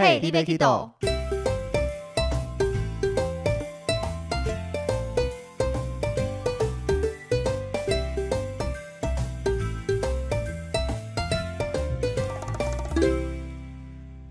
[0.00, 0.92] 嘿，你别 Kido。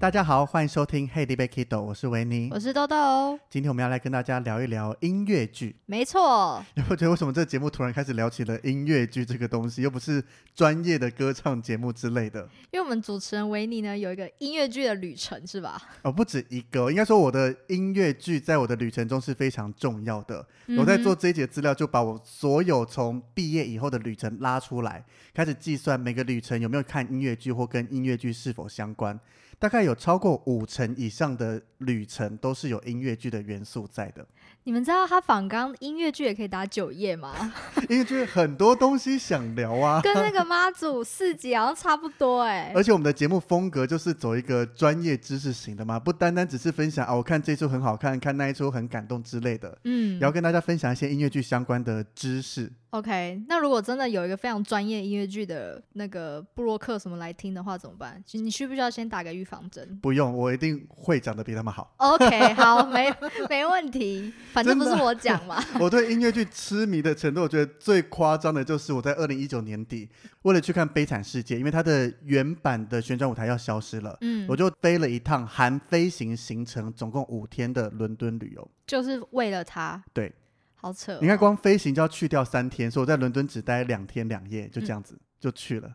[0.10, 3.38] 大家好，欢迎收听《Hey 尼贝 Kido》，我是维尼，我是豆豆。
[3.48, 5.76] 今天我们要来跟大家聊一聊音乐剧。
[5.86, 10.24] 没错，你会觉得为什么这个节目突然开始聊起了音乐剧这个东西，又不是
[10.56, 12.42] 专业的歌唱节目之类的？
[12.72, 15.80] 因为我们主持人维尼呢有一个音乐剧的旅程，是吧？
[16.02, 20.44] 哦，不止一个，应该说我的音乐剧在我的旅程中是非常重要的。
[20.66, 25.06] 嗯、我在做这一节资料，就把我所有从毕业以后的旅程拉出来，
[25.36, 29.20] 开始计算每个旅程有没有看音乐剧或跟音乐剧是否相关。
[29.60, 34.26] 大概有超过五成以上的旅程都是有音乐剧的元素在的。
[34.64, 37.54] 你们知道他仿纲音乐剧也可以打九页吗？
[37.90, 42.74] 音乐剧很多东西想聊啊， 跟那个妈祖四集好像差不多哎、欸。
[42.74, 49.78] 而且我们的节目风格就是走一个专业知识型的嘛，不单单只是分享啊，我看这一出很好看，看那一出很感动之类的。
[49.84, 52.72] 嗯，也要跟大家分享一些音乐剧相关的知识。
[52.92, 58.24] OK，那如果真的有一个非常专业音乐剧的那个布洛克什么来听的话，怎么办？
[58.32, 60.00] 你需不需要先打个预防针？
[60.02, 61.94] 不用，我一定会讲的比他们好。
[61.98, 63.14] OK， 好，没
[63.48, 65.64] 没问题，反正不是我讲嘛。
[65.80, 70.10] 我对音乐剧痴迷的程度，我觉得最夸张的就是我在二零一九年底，
[70.42, 80.04] 为了去看《悲惨世界》，因为它的原版的旋转舞台要消失了，嗯，我就飞了一趟含飞行行程，总共五天的伦敦旅游，就是为了它。
[80.12, 80.34] 对。
[80.82, 81.20] 好扯哦！
[81.22, 85.94] 你看，光飞行就要去掉三天，所以我在伦敦只待两天两夜，就这样子、嗯、就去了。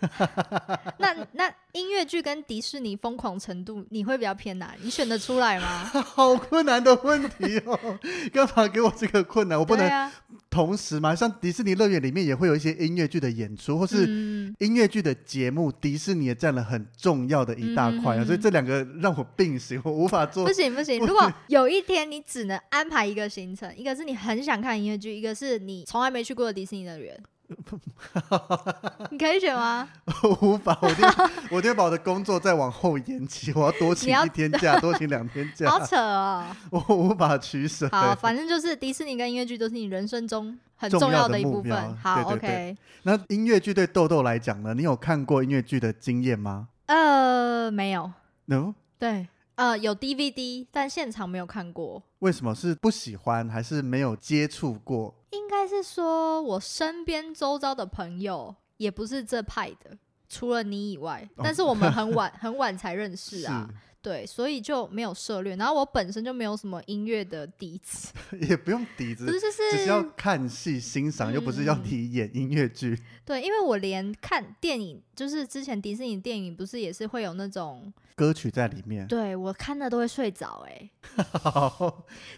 [0.98, 4.74] 那那音乐剧跟迪士尼疯狂程度，你会比较偏哪？
[4.82, 5.84] 你选得出来吗？
[6.02, 7.98] 好困难的问题哦！
[8.32, 9.58] 干嘛给我这个困难？
[9.58, 10.10] 我不能
[10.50, 11.14] 同时嘛？
[11.14, 14.06] 像迪士尼乐园里面也会有一些音乐剧的演出，或是
[14.58, 18.24] 音乐剧的节目，迪士尼也占了很重要的一大块啊！
[18.24, 20.46] 所以这两个让我并行，我无法做。
[20.46, 20.98] 不行不行！
[21.04, 27.20] 如果有一天你只能安排一个行程，一个是你很想看音乐剧，一个是你从来没去过的迪士尼乐园。
[29.10, 29.88] 你可以选吗？
[30.22, 35.70] 我无法，我就我就把我的工作再往后延期，我要多请一天假，多请两天假。
[35.70, 36.44] 好扯哦！
[36.70, 37.88] 我无法取舍。
[37.90, 41.96] 好，反正就是迪士尼跟音乐剧都是你人生中很重要的一部分。
[41.96, 42.76] 好，OK。
[43.04, 44.74] 那音乐剧对豆豆来讲呢？
[44.74, 46.68] 你有看过音乐剧的经验吗？
[46.86, 48.10] 呃，没有。
[48.46, 48.74] No。
[48.98, 52.00] 对，呃，有 DVD，但现场没有看过。
[52.20, 52.54] 为什么？
[52.54, 55.12] 是不喜欢，还是没有接触过？
[55.30, 59.98] 应该是说，我身边周遭的朋友也不是这派的，
[60.28, 61.28] 除了你以外。
[61.38, 63.68] 但是我们很晚很晚才认识啊，
[64.00, 65.56] 对，所以就没有涉猎。
[65.56, 68.12] 然后我本身就没有什么音乐的底子，
[68.48, 72.98] 也不用底子，只是要看戏欣赏，又不是要你演音乐剧。
[73.24, 80.90] 对，因为我连看电影，就是之前迪士尼电影不是也是会有那种歌曲在里面，对，我看的都会睡着， 哎，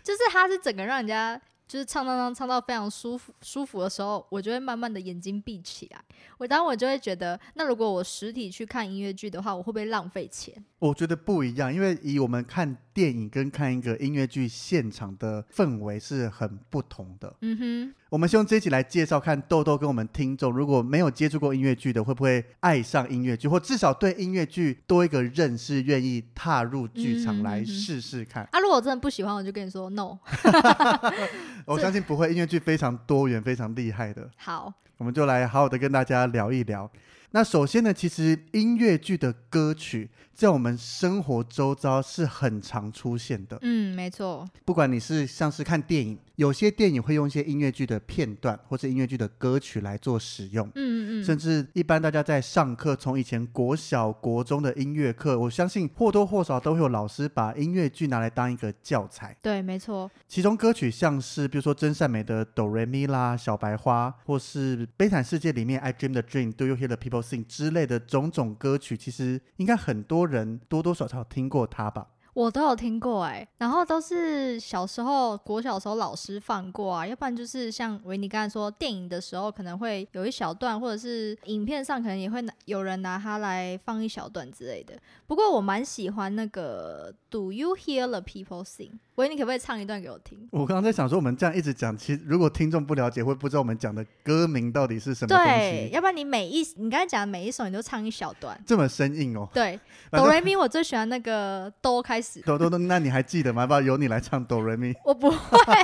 [0.03, 1.41] 就是它是整个让人家。
[1.71, 6.01] 就是唱唱唱唱到非常舒服舒服的时候，我就会慢慢的眼睛闭起来。
[6.37, 10.53] 我当我就会觉得，那如果我实体去看音乐剧的话，我会不会浪费钱？
[10.81, 17.37] 我觉得不一样，因为以我们看电影跟看一个音乐剧现场的氛围是很不同的。
[17.43, 28.49] 嗯哼，我们先用这一集来介绍，看豆豆跟我们听众，如果没有接触过音乐剧的，会不会爱上音乐剧，或至少对音乐剧多一个认识，愿意踏入剧场来试试看。
[28.51, 30.19] 啊，如果我真的不喜欢，我就跟你说 no。
[31.67, 34.29] 我相信不会，音乐剧非常多元，非常厉害的。
[34.37, 36.91] 好，我们就来好好的跟大家聊一聊。
[37.33, 43.57] 那首先呢，其实音乐剧的歌曲在我们生活周遭是很常出现的。
[43.63, 44.49] 嗯，没错。
[44.65, 50.67] 不管你是像是看电影，有些电影会用一些音乐剧的片段或者音乐剧的歌曲来做使用。
[50.69, 51.23] 嗯嗯嗯。
[51.23, 59.37] 甚至一般大家在上课，从以前国小、国中的音乐课，我相信或多或少都会有老师把音乐剧拿来当一个教材。
[59.43, 60.11] 对，没错。
[60.27, 72.07] 其中歌曲像是比如说真善美的哆瑞咪啦、小白花，或是悲惨世界里面 I Dream the Dream，Do You Hear the People Sing 之类的种种歌曲，其实应该很多人多多少少听过它吧。
[72.33, 84.95] 我都有听过哎、然后都是小时候国小时候老师放过啊，要不然就是像维尼刚才说电影的时候可能会有一小段，或者是影片上可能也会拿有人拿它来放一小段之类的。
[85.27, 88.93] 不过我蛮喜欢那个 Do you hear the people sing？
[89.21, 90.39] 维尼可不可以唱一段给我听？
[90.51, 95.51] 我刚刚在想说，我们这样一直讲，其实如果听众不了解，会不知道我们讲的歌名到底是什么东西。
[95.51, 99.49] 对，要不然你每一你刚才讲的每一首，你都唱一小段，这么生硬哦。
[99.53, 99.79] 对，
[100.11, 102.41] 哆瑞咪我最喜欢那个哆开始。
[102.41, 103.63] 哆哆哆，那你还记得吗？
[103.63, 104.95] 要不要由你来唱哆瑞咪？
[105.05, 105.75] 我不会，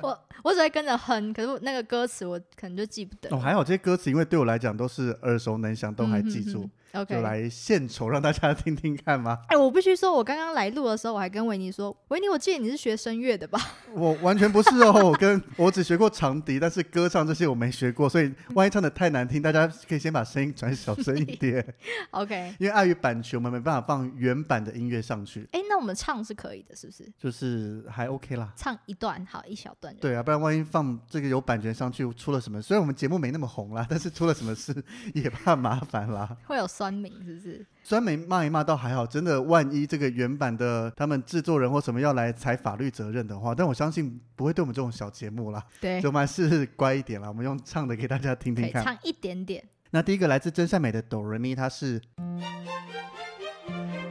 [0.00, 3.34] 我我只会跟着哼，可是那个歌词我可能就记不得。
[3.34, 6.60] 哦，还好这些歌词，因为对我来讲都是耳熟能详，都还记住。
[6.60, 9.40] 嗯哼哼 OK，就来献丑让大家听听看吗？
[9.48, 13.60] 哎、欸，我必须说，我刚刚来录的时候，我还跟维尼说，维尼，我记得你是学声乐的吧？
[13.92, 21.62] 我完全不是哦，我跟我只学过长笛，但是歌唱这些我没学过，所以万一唱的太难听，大家可以先把声音转小声一点。
[22.12, 25.42] OK，因为碍于版权，我们没办法放原版的音乐上去。
[25.52, 27.06] 哎、欸，那我们唱是可以的，是不是？
[27.18, 29.94] 就是还 OK 啦，唱一段好，一小段。
[30.00, 32.60] 对啊，不然万一放这个有版权上去，出了什么？
[32.60, 34.74] 虽然我们节目没那么红啦，但是出了什么事
[35.14, 36.36] 也怕麻烦啦。
[36.46, 37.64] 会有酸民是不是？
[37.82, 45.64] 酸民骂一骂倒还好，真的万一这个原版的他们制作人或什么要来踩法律责任的话，但我相信不会对我们这种小节目啦。
[45.80, 48.84] 对，就我们还是乖一点啦，我们用唱的给大家听听看。
[48.84, 49.64] 唱一点点。
[49.92, 51.98] 那第一个来自真善美的哆瑞咪，它是。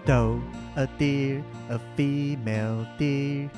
[0.04, 0.40] Do
[0.74, 3.50] a deer, a female deer,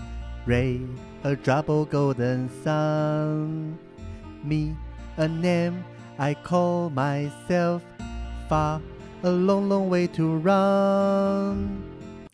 [0.46, 0.82] Ray,
[1.24, 1.36] a
[1.68, 3.78] of golden sun.
[4.44, 4.74] Me,
[5.18, 5.84] a name
[6.18, 7.82] I call myself.
[8.48, 8.82] Far,
[9.24, 11.78] a long, long way to run.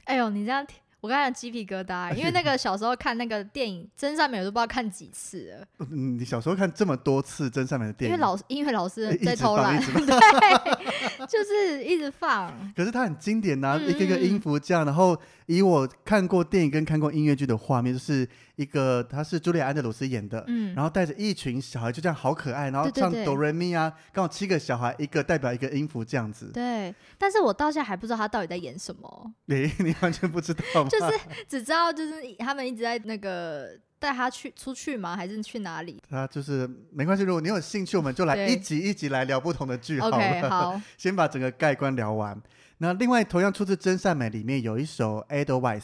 [0.05, 0.77] 哎呦，你这样听。
[1.01, 5.85] 我刚才鸡皮疙瘩，因为那个小时候看那个电影《真善美》，我都不知道看几次了。
[5.91, 8.15] 你小时候看这么多次《真善美》的电影？
[8.15, 12.51] 因为老音乐老师在偷懒， 对，就是一直放。
[12.75, 15.19] 可是它很经典呐、啊，一个个音符这样，然后。
[15.47, 26.51] 以我看过电影跟看过音乐剧的画面，就是一个他是茱莉亚·安德鲁斯演的，嗯，然后带着一群小孩，就这样好可爱，然后唱哆瑞咪啊，刚好七个小孩，一个代表一个音符这样子。
[26.53, 29.33] 对，但是我到现在还不知道他到底在演什么。
[29.45, 30.89] 你 你完全不知道吗？
[30.89, 35.15] 就是只知道就是他们一直在那个带他去出去吗？
[35.15, 36.01] 还是去哪里？
[36.09, 40.17] 他就是没关系，如果你有兴趣，我们就来一集一集来聊不同的剧好了。
[40.17, 42.41] OK，好， 先把整个盖棺聊完。
[42.77, 45.79] 那另外同样出自《真善美》里面有一首《Edelweiss》，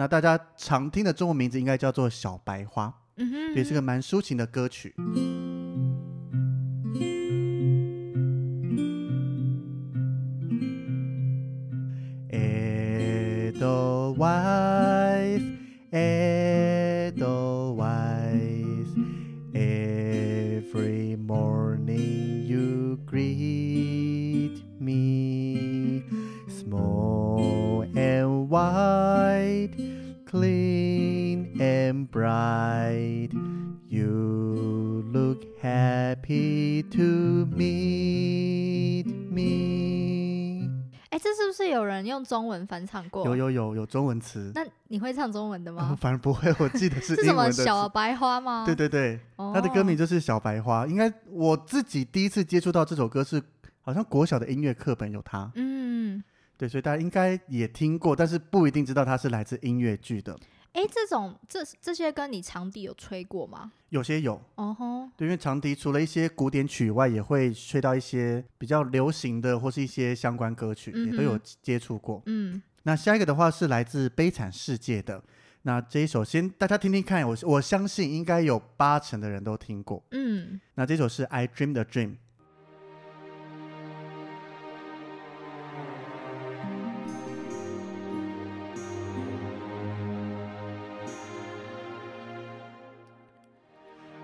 [0.00, 2.86] 那大家常听的中文名字应该叫做《小白花》，
[3.16, 4.94] 嗯哼，也是个蛮抒情的歌曲。
[42.50, 43.24] 文翻唱过？
[43.24, 44.52] 有有有有中文词。
[44.54, 45.88] 那你会唱中文的吗？
[45.90, 47.52] 嗯、 反而不会，我记得是 英文的。
[47.52, 48.64] 是什么小白花吗？
[48.66, 49.62] 对对对，它、oh.
[49.62, 50.86] 的歌名就是小白花。
[50.86, 53.42] 应该我自己第一次接触到这首歌是，
[53.80, 55.50] 好像国小的音乐课本有它。
[55.54, 56.22] 嗯。
[56.58, 60.36] 对，所以大家应该也听过，但是不一定知道它是来自音乐剧的。
[60.72, 63.72] 哎，这种这这些跟你长笛有吹过吗？
[63.88, 64.40] 有些有。
[64.54, 65.08] 哦吼。
[65.16, 72.22] 对，因为长笛除了一些古典曲以外，也会吹到一些比较流行的或是一些相关歌曲，嗯、也都有接触过。
[72.26, 72.62] 嗯。
[72.84, 75.22] 那下一个的话是来自《悲惨世界》的。
[75.62, 80.02] 那这一首先大家听听看，我我相信应该有八成的人都听过。
[80.12, 80.60] 嗯。
[80.76, 82.08] 那这首是《I Dream the Dream》。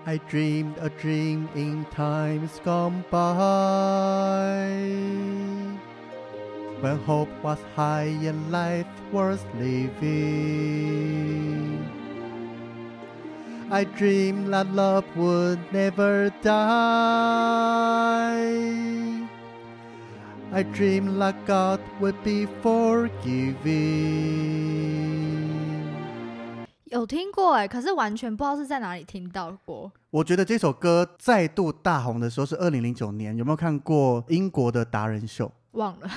[0.07, 4.71] I dreamed a dream in times gone by,
[6.79, 10.63] when hope was high and life worth living.
[13.69, 16.55] I dreamed that love would never die.
[20.53, 23.57] I dreamed that God would be forgiving.
[26.89, 29.91] 有听过哎，可是完全不知道是在哪里听到过。
[30.09, 35.51] 我觉得这首歌再度大红的时候是二零零九年，有没有看过英国的达人秀？
[35.71, 36.07] 忘了，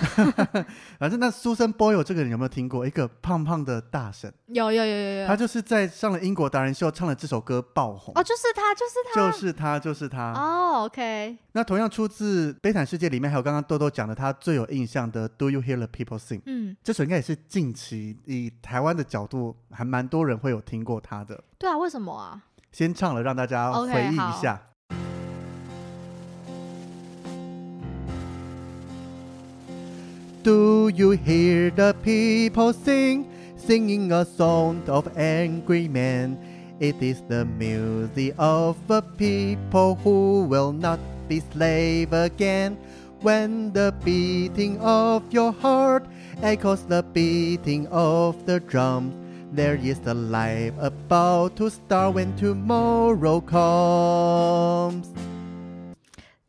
[0.98, 2.86] 反正那 Susan Boyle 这个人有没有听过？
[2.86, 8.14] 一个胖胖的大婶，有有有有有，他就是在上了英国达人秀唱了这首歌爆红。
[8.14, 10.32] 哦，就是他，就是他，就是他，就是他。
[10.32, 11.36] 哦，OK。
[11.52, 16.38] 那同样出自《悲惨世界》里面，还有刚刚豆豆讲的他最有印象的《Do You Hear the People Sing》。
[16.46, 21.42] 嗯，这首应该也是近期以台湾的角度，还蛮多人会有听过他的。
[21.58, 22.42] 对啊，为什么啊？
[22.72, 24.54] 先唱了，让大家回忆一下。
[24.54, 24.69] Okay,
[30.42, 33.28] Do you hear the people sing,
[33.60, 36.40] singing a song of angry men?
[36.80, 42.78] It is the music of a people who will not be slave again.
[43.20, 46.08] When the beating of your heart
[46.40, 49.12] echoes the beating of the drum,
[49.52, 55.12] there is a life about to start when tomorrow comes.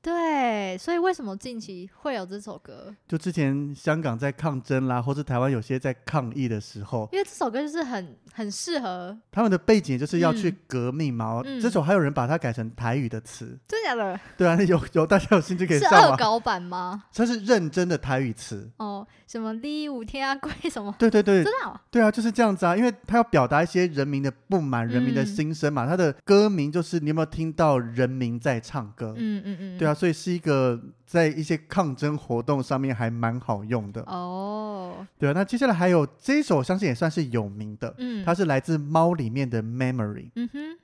[0.01, 0.77] 对。
[0.77, 2.93] 所以为什么近期会有这首歌？
[3.08, 11.41] 就之前香港在抗争啦，或是台湾有些在抗议的时候，因为这首歌就是很很适合他们的背景，就是要去革命嘛。
[11.46, 14.20] 嗯、这首还有人把它改成台语的词，真的假的？
[14.38, 16.01] 对啊，有有大家有兴趣可以上网。
[16.03, 17.03] 是恶搞版吗？
[17.13, 20.93] 它是认真的台语词哦，什么第五天啊，贵什么？
[21.00, 21.79] 对对对，真的、哦？
[21.89, 25.86] 对啊，就是这样子啊，因为他要表达一些人民的不满、人民的心声嘛。
[25.86, 29.13] 他、嗯、的歌名就是你有没有听到人民在唱歌？
[29.17, 35.05] 嗯嗯嗯，对啊，所以是一个在一些抗争活动上面还蛮好用的哦。
[35.17, 40.31] 对啊，那接下来还有这一首，我相信也算是有名的，嗯，它是来自猫里面的 Memory。
[40.36, 40.77] 嗯哼。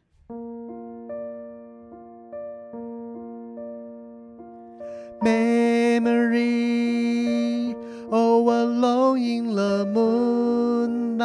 [5.19, 6.45] Memory,
[8.11, 11.17] all alone in the moonlight,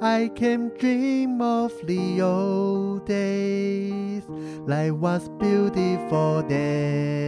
[0.00, 4.24] I can dream of the old days,
[4.66, 7.20] life was beautiful then.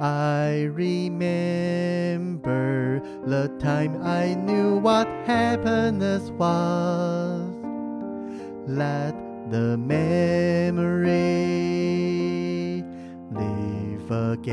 [0.00, 1.40] I remember
[3.26, 7.50] the time I knew what happiness was.
[8.66, 9.14] Let
[9.50, 11.20] the memory
[14.10, 14.50] again，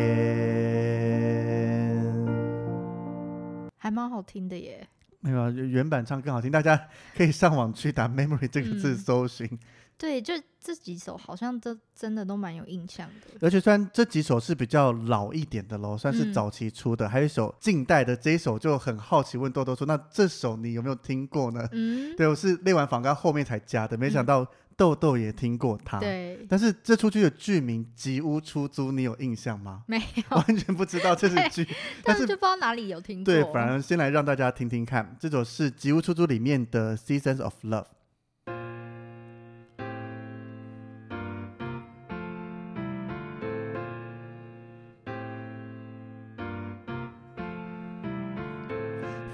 [3.77, 4.87] 还蛮好听的耶。
[5.19, 6.79] 没有啊，原版唱更好听，大家
[7.15, 9.47] 可以上网去打 “memory” 这个字搜寻。
[9.51, 9.59] 嗯、
[9.97, 13.31] 对，就这几首好像都真的都蛮有印象的。
[13.41, 24.47] 而且虽然这几首是比较老一点的喽，算是早期出的，嗯、还有一首近代的这一首就很好奇，问豆豆说：“那这首你有没有听过呢？”嗯，对，我是练完访刚后面才加的，没想到、嗯。
[24.77, 29.81] 豆豆也听过他，对，但是这出剧的剧名《吉屋出租》，你有印象吗？
[29.87, 31.67] 没有，完全不知道这是剧，
[32.03, 33.33] 但是就不知道哪里有听过。
[33.33, 37.85] 对，反而先来让大家听听看，这首是《吉屋出租》里面的《Seasons of Love》。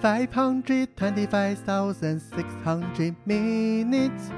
[0.02, 4.32] Five hundred twenty-five thousand six hundred minutes.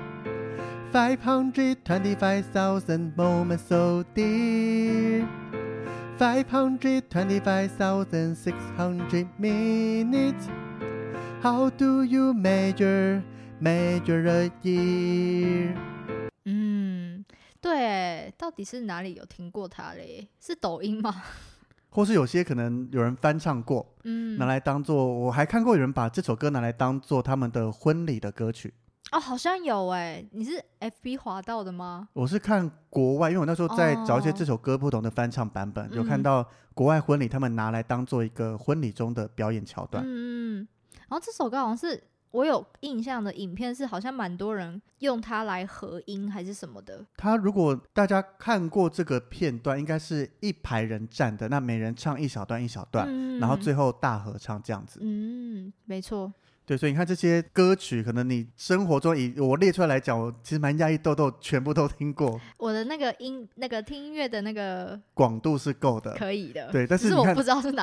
[0.92, 5.27] Five hundred twenty-five thousand moments so dear.
[6.18, 10.48] Five hundred twenty-five thousand six hundred minutes.
[11.42, 13.22] How do you measure
[13.60, 15.75] measure a year？
[16.46, 17.25] 嗯，
[17.60, 20.30] 对，到底是哪里有听过它嘞？
[20.39, 21.24] 是抖音吗？
[21.89, 28.74] 或是有些可能有人翻唱过，嗯，拿来当做，我还看过有人把这首歌拿来当做他们的婚礼的歌曲。
[29.12, 32.09] 哦，好像有哎，你是 FB 滑到的吗？
[32.13, 40.03] 我是看国外，因为我那时候在找一些这首歌不同的翻唱版本，哦、有看到国外婚礼他们拿来当做一个婚礼中的表演桥段。
[40.05, 40.67] 嗯嗯，
[41.07, 47.05] 然后这首歌好像是我有印象的影片，是好像蛮多人用它来合音还是什么的。
[47.15, 55.00] 它如果大家看过这个片段，应该是一排人站的，那每人唱一小段一小段，嗯、然后最后大合唱这样子。
[55.01, 56.33] 嗯，没错。
[56.65, 62.41] 对，所以你看这些歌曲，可能你生活中以我列出来来讲，我其实蛮讶异，豆豆全部都听过。
[62.57, 66.72] 我的那个音，那个听音乐的那个广度是够的，可以的。
[66.72, 67.36] 对，但是你看，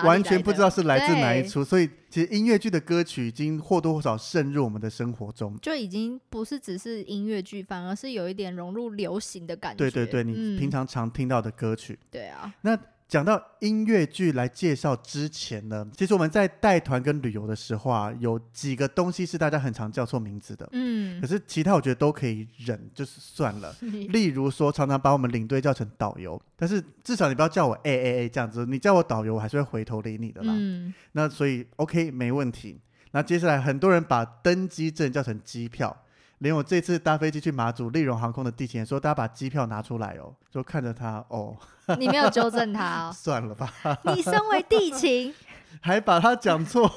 [0.04, 9.78] 完全不知道是来自哪一出，所以其实音乐剧的歌曲已经或多或少渗入我们的生活中，就已经不是只是音乐剧，反而是有一点融入流行的感觉。
[9.78, 11.92] 对对对，你平常常听到的歌曲。
[11.92, 12.78] 嗯、对啊，那。
[13.12, 20.66] 讲到音乐剧来介绍之前呢，其实我们在带团跟旅游的时候啊，有几个东西是大家很常叫错名字的。
[20.72, 23.76] 嗯，可是其他我觉得都可以忍，就是算了。
[24.08, 30.54] 例如说，常常把我们领队叫成导游，但是至少你不要叫我 A A A 这样子，你叫我导游，我还是会回头理你的啦。
[30.56, 32.80] 嗯，那所以 OK 没问题。
[33.10, 35.94] 那接下来很多人把登机证叫成机票。
[36.42, 41.56] 连我这次搭飞机去马祖，丽荣航空的地勤也说，大家把机票拿出来哦，就看着他哦。
[41.98, 43.12] 你没有纠正他哦？
[43.14, 43.72] 算了吧。
[44.02, 45.32] 你身为地勤，
[45.80, 46.90] 还把他讲错。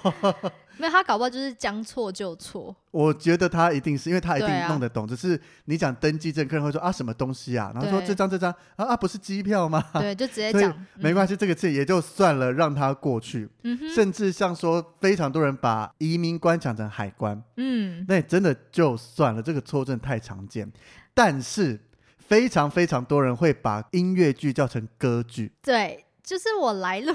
[0.77, 2.75] 没有，他搞不好就是将错就错。
[2.91, 9.84] 我觉得他一定是因为他一定弄得懂，啊、只是你讲登记证，客人会说啊什么东西啊，然后说这张这张啊啊不是机票吗？
[9.94, 13.50] 对，就直接讲没关系，这个字也就算了，让他过去。
[13.63, 20.72] 嗯、哼甚至像说非常多人把移民官讲成海关，嗯，那真的就算了，这个错真的太常见。
[21.13, 21.79] 但是
[22.17, 27.13] 非常非常多人会把音乐剧叫成歌剧，对，就是我来录。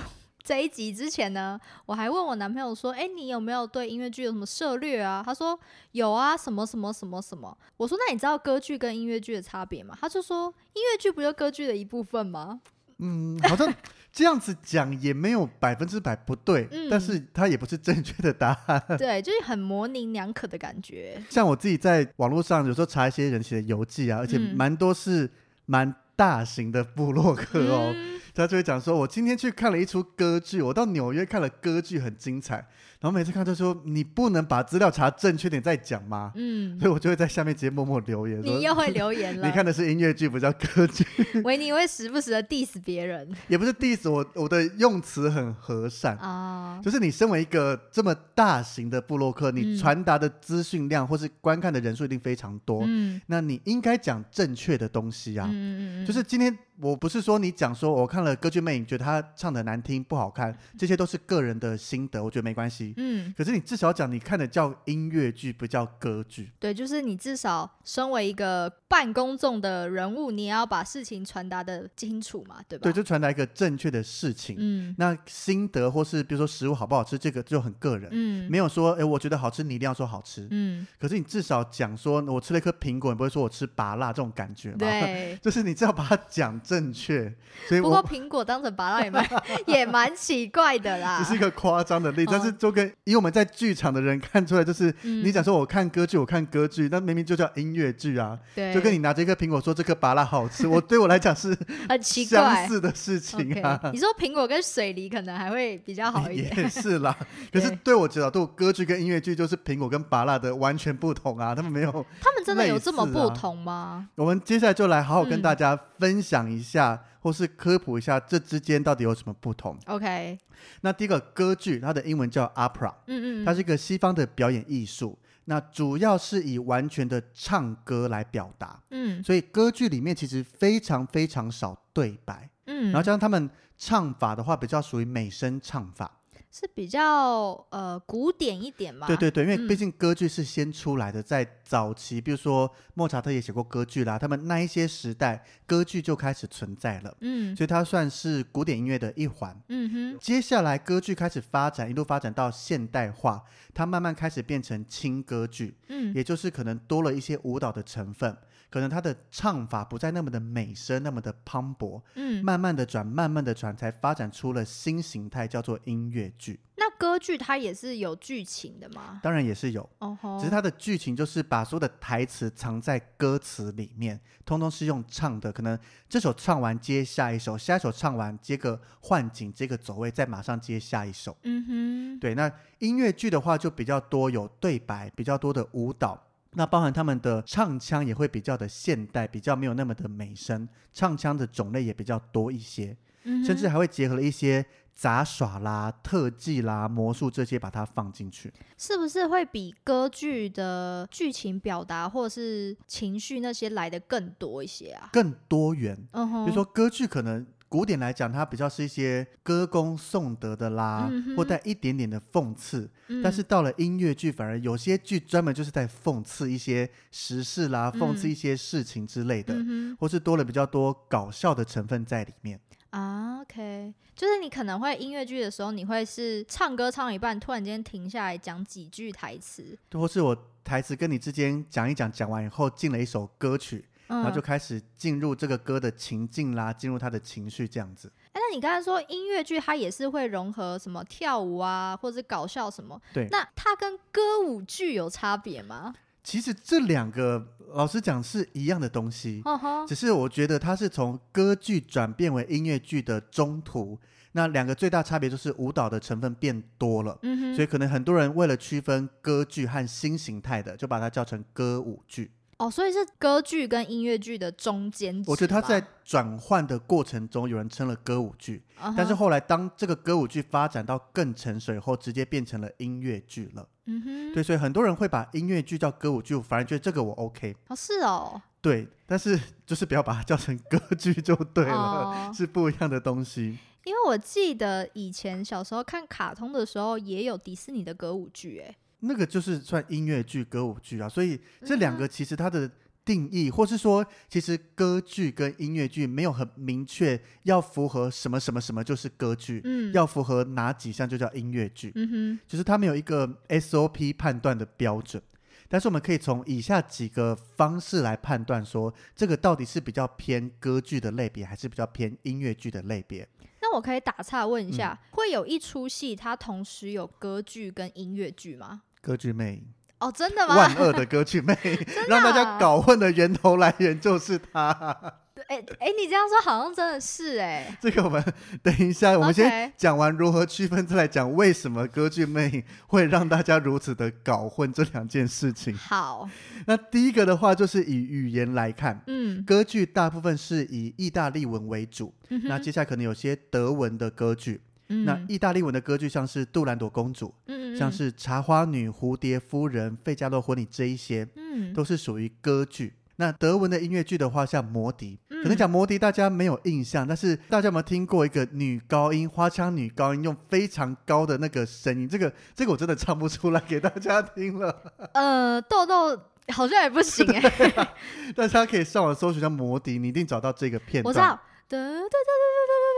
[0.50, 5.56] 这一集之前呢，我还问我男朋友说：“哎，你有没有对音乐剧有什么涉略啊？”他说
[5.92, 12.60] ：“有啊，什么什么什么什么。”我说：“那你知道歌剧跟音乐剧的差别吗？”他就说：“音乐剧不就歌剧的一部分吗？”
[12.98, 13.72] 嗯，好像
[14.10, 18.82] 这样子讲也没有百分之百不对，嗯、但是它也不是正确的答案。
[18.98, 21.22] 对，就是很模棱两可的感觉。
[21.30, 25.30] 像我自己在网络上有时候查一些人写的游记啊，而且蛮多是
[25.66, 25.94] 蛮。
[26.20, 32.66] 大型的部落客哦，嗯、他就会讲说：“我今天去看了一出歌剧，我到纽约看了歌剧，很精彩。”
[33.00, 38.42] 然后每次看就说：“你不能把资料查正确点再讲吗？”嗯，所以我就会在下面直接默默留言。
[38.42, 39.46] 你又会留言了？
[39.46, 41.04] 你看的是音乐剧，不叫歌剧。
[41.44, 46.80] 维尼会时不时的 diss 别人，也不是 diss 我，我的用词很和善啊。
[46.82, 52.84] 就是你身为一个这么大型的部落客，你传达的资讯量或是观看的人数一定非常多。
[52.86, 55.46] 嗯，那你应该讲正确的东西啊。
[55.50, 56.56] 嗯嗯嗯，就是今天。
[56.80, 62.94] 我不是说你讲说我看了歌剧魅影，觉得他唱的难听不好看，这些都是个人的心得，我觉得没关系。
[62.96, 66.50] 嗯，可是你至少讲你看的叫音乐剧，不叫歌剧。
[66.58, 72.82] 对，就是你至少身为一个半公众的人物，你也要把事情传达的清楚嘛，对吧？
[72.82, 74.56] 对，就传达一个正确的事情。
[74.58, 78.08] 嗯，那心得或是比如说食物好不好吃，这个就很个人。
[78.10, 80.48] 嗯，没有说哎，我觉得好吃，你一定要说好吃。
[80.50, 84.78] 嗯，可是你至少讲说我吃了一颗苹果，你不会说我吃芭辣这种感觉吧？
[84.78, 87.32] 对， 就是你至少把它讲正确。
[87.68, 89.30] 所以不过苹果当成芭辣也蛮
[89.68, 101.56] 也蛮奇怪的啦，只是一个夸张的例子，哦、但是就跟以我们在剧场的人看出来，就是、嗯、你讲说我看歌剧，我看歌剧，那明明就叫音乐剧啊，对，就跟你拿着一颗苹果说这颗芭乐好吃，我对我来讲是
[101.88, 103.78] 很奇怪相似的事情啊。
[103.82, 107.16] Okay, 你说苹果跟水梨可能还会比较好一点， 也是啦。
[107.52, 114.08] 可是对我角度，歌剧跟音乐剧就是苹果跟芭乐的完全不同啊，他们没有、啊，他们真的有这么不同吗？
[114.16, 116.94] 我们接下来就来好好跟大家分享一下。
[116.94, 120.38] 嗯或是科普一下，这之间到底有什么不同？OK，
[120.80, 136.19] 那第一个歌剧，它的英文叫 opera，嗯嗯，它是一个西方的表演艺术，那主要是以完全的唱歌来表达，嗯，所以歌剧里面其实非常非常少对白，嗯，然后加上他们唱法的话，比较属于美声唱法。
[136.52, 139.06] 是比较呃古典一点嘛？
[139.06, 150.18] 对对对，因为毕竟歌剧是先出来的，嗯、在早期，比如说莫扎特也写过歌剧啦，他们那一些时代歌剧就开始存在了，嗯，所以它算是古典音乐的一环，嗯哼。
[150.20, 158.36] 接下来歌剧开始发展，一路发展到现代化，它慢慢开始变成轻歌剧，嗯，也就是可能多了一些舞蹈的成分。
[158.70, 166.60] 可能他的唱法不再那么的美声，那么的磅礴，嗯，慢慢的转，慢慢的转，才发展出了新形态，叫做音乐剧。
[166.76, 169.20] 那歌剧它也是有剧情的吗？
[169.22, 175.52] 当然也是有，哦吼，只是它的剧情就是把所有的台词藏在歌词里面，通通是用唱的。
[175.52, 175.78] 可能
[176.08, 181.36] 这首唱完接下一首，下一首唱完接个换景，接个走位，再马上接下一首。
[181.42, 182.34] 嗯哼，对。
[182.34, 186.28] 那音乐剧的话就比较多有对白，比较多的舞蹈。
[186.54, 198.52] 那包含他们的唱腔也会比较的现代，比较没有那么的美声，唱腔的种类也比较多一些，嗯、甚至还会结合了一些杂耍啦、特技啦、魔术这些，把它放进去。
[198.76, 205.08] 是不是会比歌剧的剧情表达或是情绪那些来的更多一些啊？
[205.12, 205.96] 更多元。
[206.12, 207.46] 嗯哼，比如说歌剧可能。
[207.70, 212.90] 古典来讲，它比较是一些歌功颂德的啦，嗯、或带一点点的讽刺。
[213.06, 222.58] 嗯、但是到了音乐剧，反而有些剧专门就是在讽刺一些时事啦，嗯、讽刺一些事情之类的，嗯、或是多了比较多搞笑的成分在里面。
[222.90, 233.84] 啊，OK，就是你可能会音乐剧的时候，你会是唱歌唱一半，突然间停下来讲几句台词，或是我台词跟你之间讲一讲，讲完以后进了一首歌曲。
[234.10, 238.12] 然后就开始进入这个歌的情境啦，进入他的情绪这样子。
[238.32, 243.00] 哎，那你刚才说音乐剧它也是会融合什么跳舞啊，或者搞笑什么？
[243.14, 243.28] 对。
[243.30, 245.94] 那它跟歌舞剧有差别吗？
[246.22, 249.42] 其实这两个老实讲是一样的东西。
[249.88, 253.98] 只是我觉得它是从歌剧转变为音乐剧的中途。
[254.32, 257.52] 那两个最大差别就是舞蹈的成分变多了，嗯。
[257.54, 262.30] 所以可能很多人为了区分歌剧和新形态的，就把它叫成歌舞剧。
[262.60, 265.24] 哦，所以是歌剧跟音乐剧的中间。
[265.26, 268.94] 我觉得它在转换的过程中，有人称了歌舞剧，uh huh.
[268.98, 273.66] 但是后来当这个歌舞剧发展到更成熟以后，直接变成了音乐剧了。
[273.86, 277.56] 嗯哼，对，所以很多人会把音乐剧叫歌舞剧，反而觉得这个我 OK。
[277.68, 278.42] 哦，是哦。
[278.60, 282.36] 对，但是 就是不要把它叫成歌剧就对了，oh.
[282.36, 283.58] 是不一样的东西。
[283.84, 288.76] 因为我记得以前小时候看卡通的时候，也有迪士尼的歌舞剧，哎。
[289.00, 292.70] 那个就是算音乐剧、歌舞剧啊，所以这两个其实它的
[293.04, 305.22] 定义，嗯、或是说，其实歌剧跟音乐剧没有很明确要符合什么什么什么就是歌剧，嗯，要符合哪几项就叫音乐剧，嗯哼，就是它没有一个 SOP 判断的标准，
[305.68, 313.26] 但是我们可以从以下几个方式来判断，说这个到底是比较偏歌剧的类别，还是比较偏音乐剧的类别。
[313.62, 318.82] 那我可以打岔问一下，嗯、会有一出戏它同时有歌剧跟音乐剧吗？
[319.00, 319.66] 歌剧魅影
[319.98, 320.56] 哦，真的吗？
[320.56, 324.70] 万恶的歌剧魅影， 让大家搞混的源头来源就是他。
[325.48, 327.78] 哎哎，你这样说好像真的是哎、欸。
[327.80, 328.22] 这个我们
[328.62, 335.74] 等一下，我们先讲完如何区分，再来讲为什么歌剧魅影会让大家如此的搞混这两件事情。
[335.74, 336.28] 好，
[336.66, 344.60] 那第一个的话就是以语言来看，嗯，歌剧大部分是以意大利文为主，嗯、那接下来可能有些德文的歌剧。
[344.92, 347.28] 嗯、那意大利文的歌剧像是《杜兰朵公主》，
[347.76, 352.94] 像是《茶花女》、《蝴蝶夫人》、《费加罗婚礼》这一些，嗯，都是属于歌剧。
[353.16, 362.08] 那德文的音乐剧的话，像《魔笛》，嗯，可能讲《魔笛》大家没有印象，但是大家有没有听过一个女高音花腔女高音用非常高的那个声音？
[362.08, 364.74] 这个这个我真的唱不出来给大家听了。
[365.12, 367.40] 呃，豆豆好像也不行哎，
[367.76, 367.88] 欸，
[368.34, 371.10] 大家可以上网搜寻一下《魔笛》，你一定找到这个片段。
[371.10, 371.38] 我知道。
[371.70, 372.89] 哒哒哒哒哒哒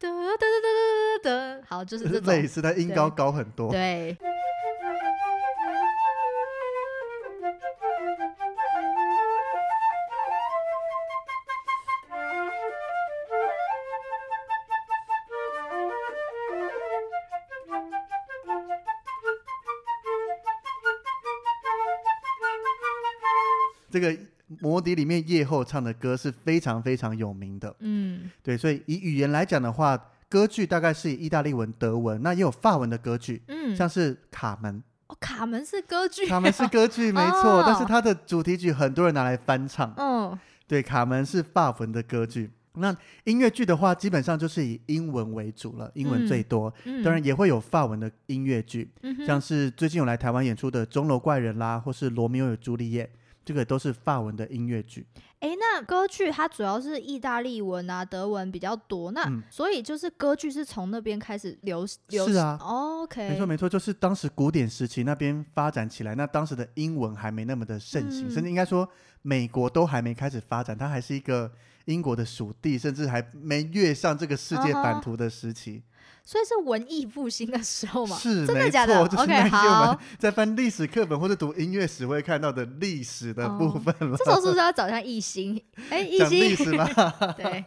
[0.00, 0.68] 哒哒哒哒
[1.22, 3.72] 哒哒哒，好，就是这种类似，它音高高很多。
[3.72, 4.16] 对。
[23.90, 24.27] 这个。
[24.60, 29.94] 魔笛里面夜后唱的歌是非常非常有名的，嗯，对，所以以语言来讲的话，
[30.28, 53.04] 歌剧大概是以意大利文、德文，那也有法文的歌剧，嗯，像是卡门，哦，卡门是歌剧，卡门是歌剧，没 错，哦，但是它的主题曲很多人拿来翻唱，嗯，对，卡门是法文的歌剧，那音乐剧的话，基本上就是以英文为主了，英文最多，嗯，当然也会有法文的音乐剧，嗯，像是最近有来台湾演出的《钟楼怪人》啦，或是《罗密欧与朱丽叶》。
[53.48, 55.06] 这个都是法文的音乐剧。
[55.40, 62.28] 哎，那歌剧它主要是意大利文啊、德文比较多，那、嗯、所以就是歌剧是从那边开始流流。
[62.28, 68.86] 是啊、哦、，OK，没错没错，就是当时古典时期那边发展起来，那当时的英文还没那么的盛行，嗯、甚至应该说
[69.22, 71.50] 美国都还没开始发展，它还是一个
[71.86, 75.78] 英国的属地，甚至还没跃上这个世界版图的时期。
[75.78, 75.97] Uh-huh.
[76.24, 78.16] 所以是文艺复兴的时候嘛？
[78.16, 79.06] 是，真的假的？
[79.08, 84.14] 就是那些我们在翻历史课本或者读音乐史会看到的历史的部分了。
[84.14, 85.60] 哦、这时候是不是要找一下艺兴？
[85.90, 86.86] 哎，艺兴讲历史吗？
[87.36, 87.64] 对。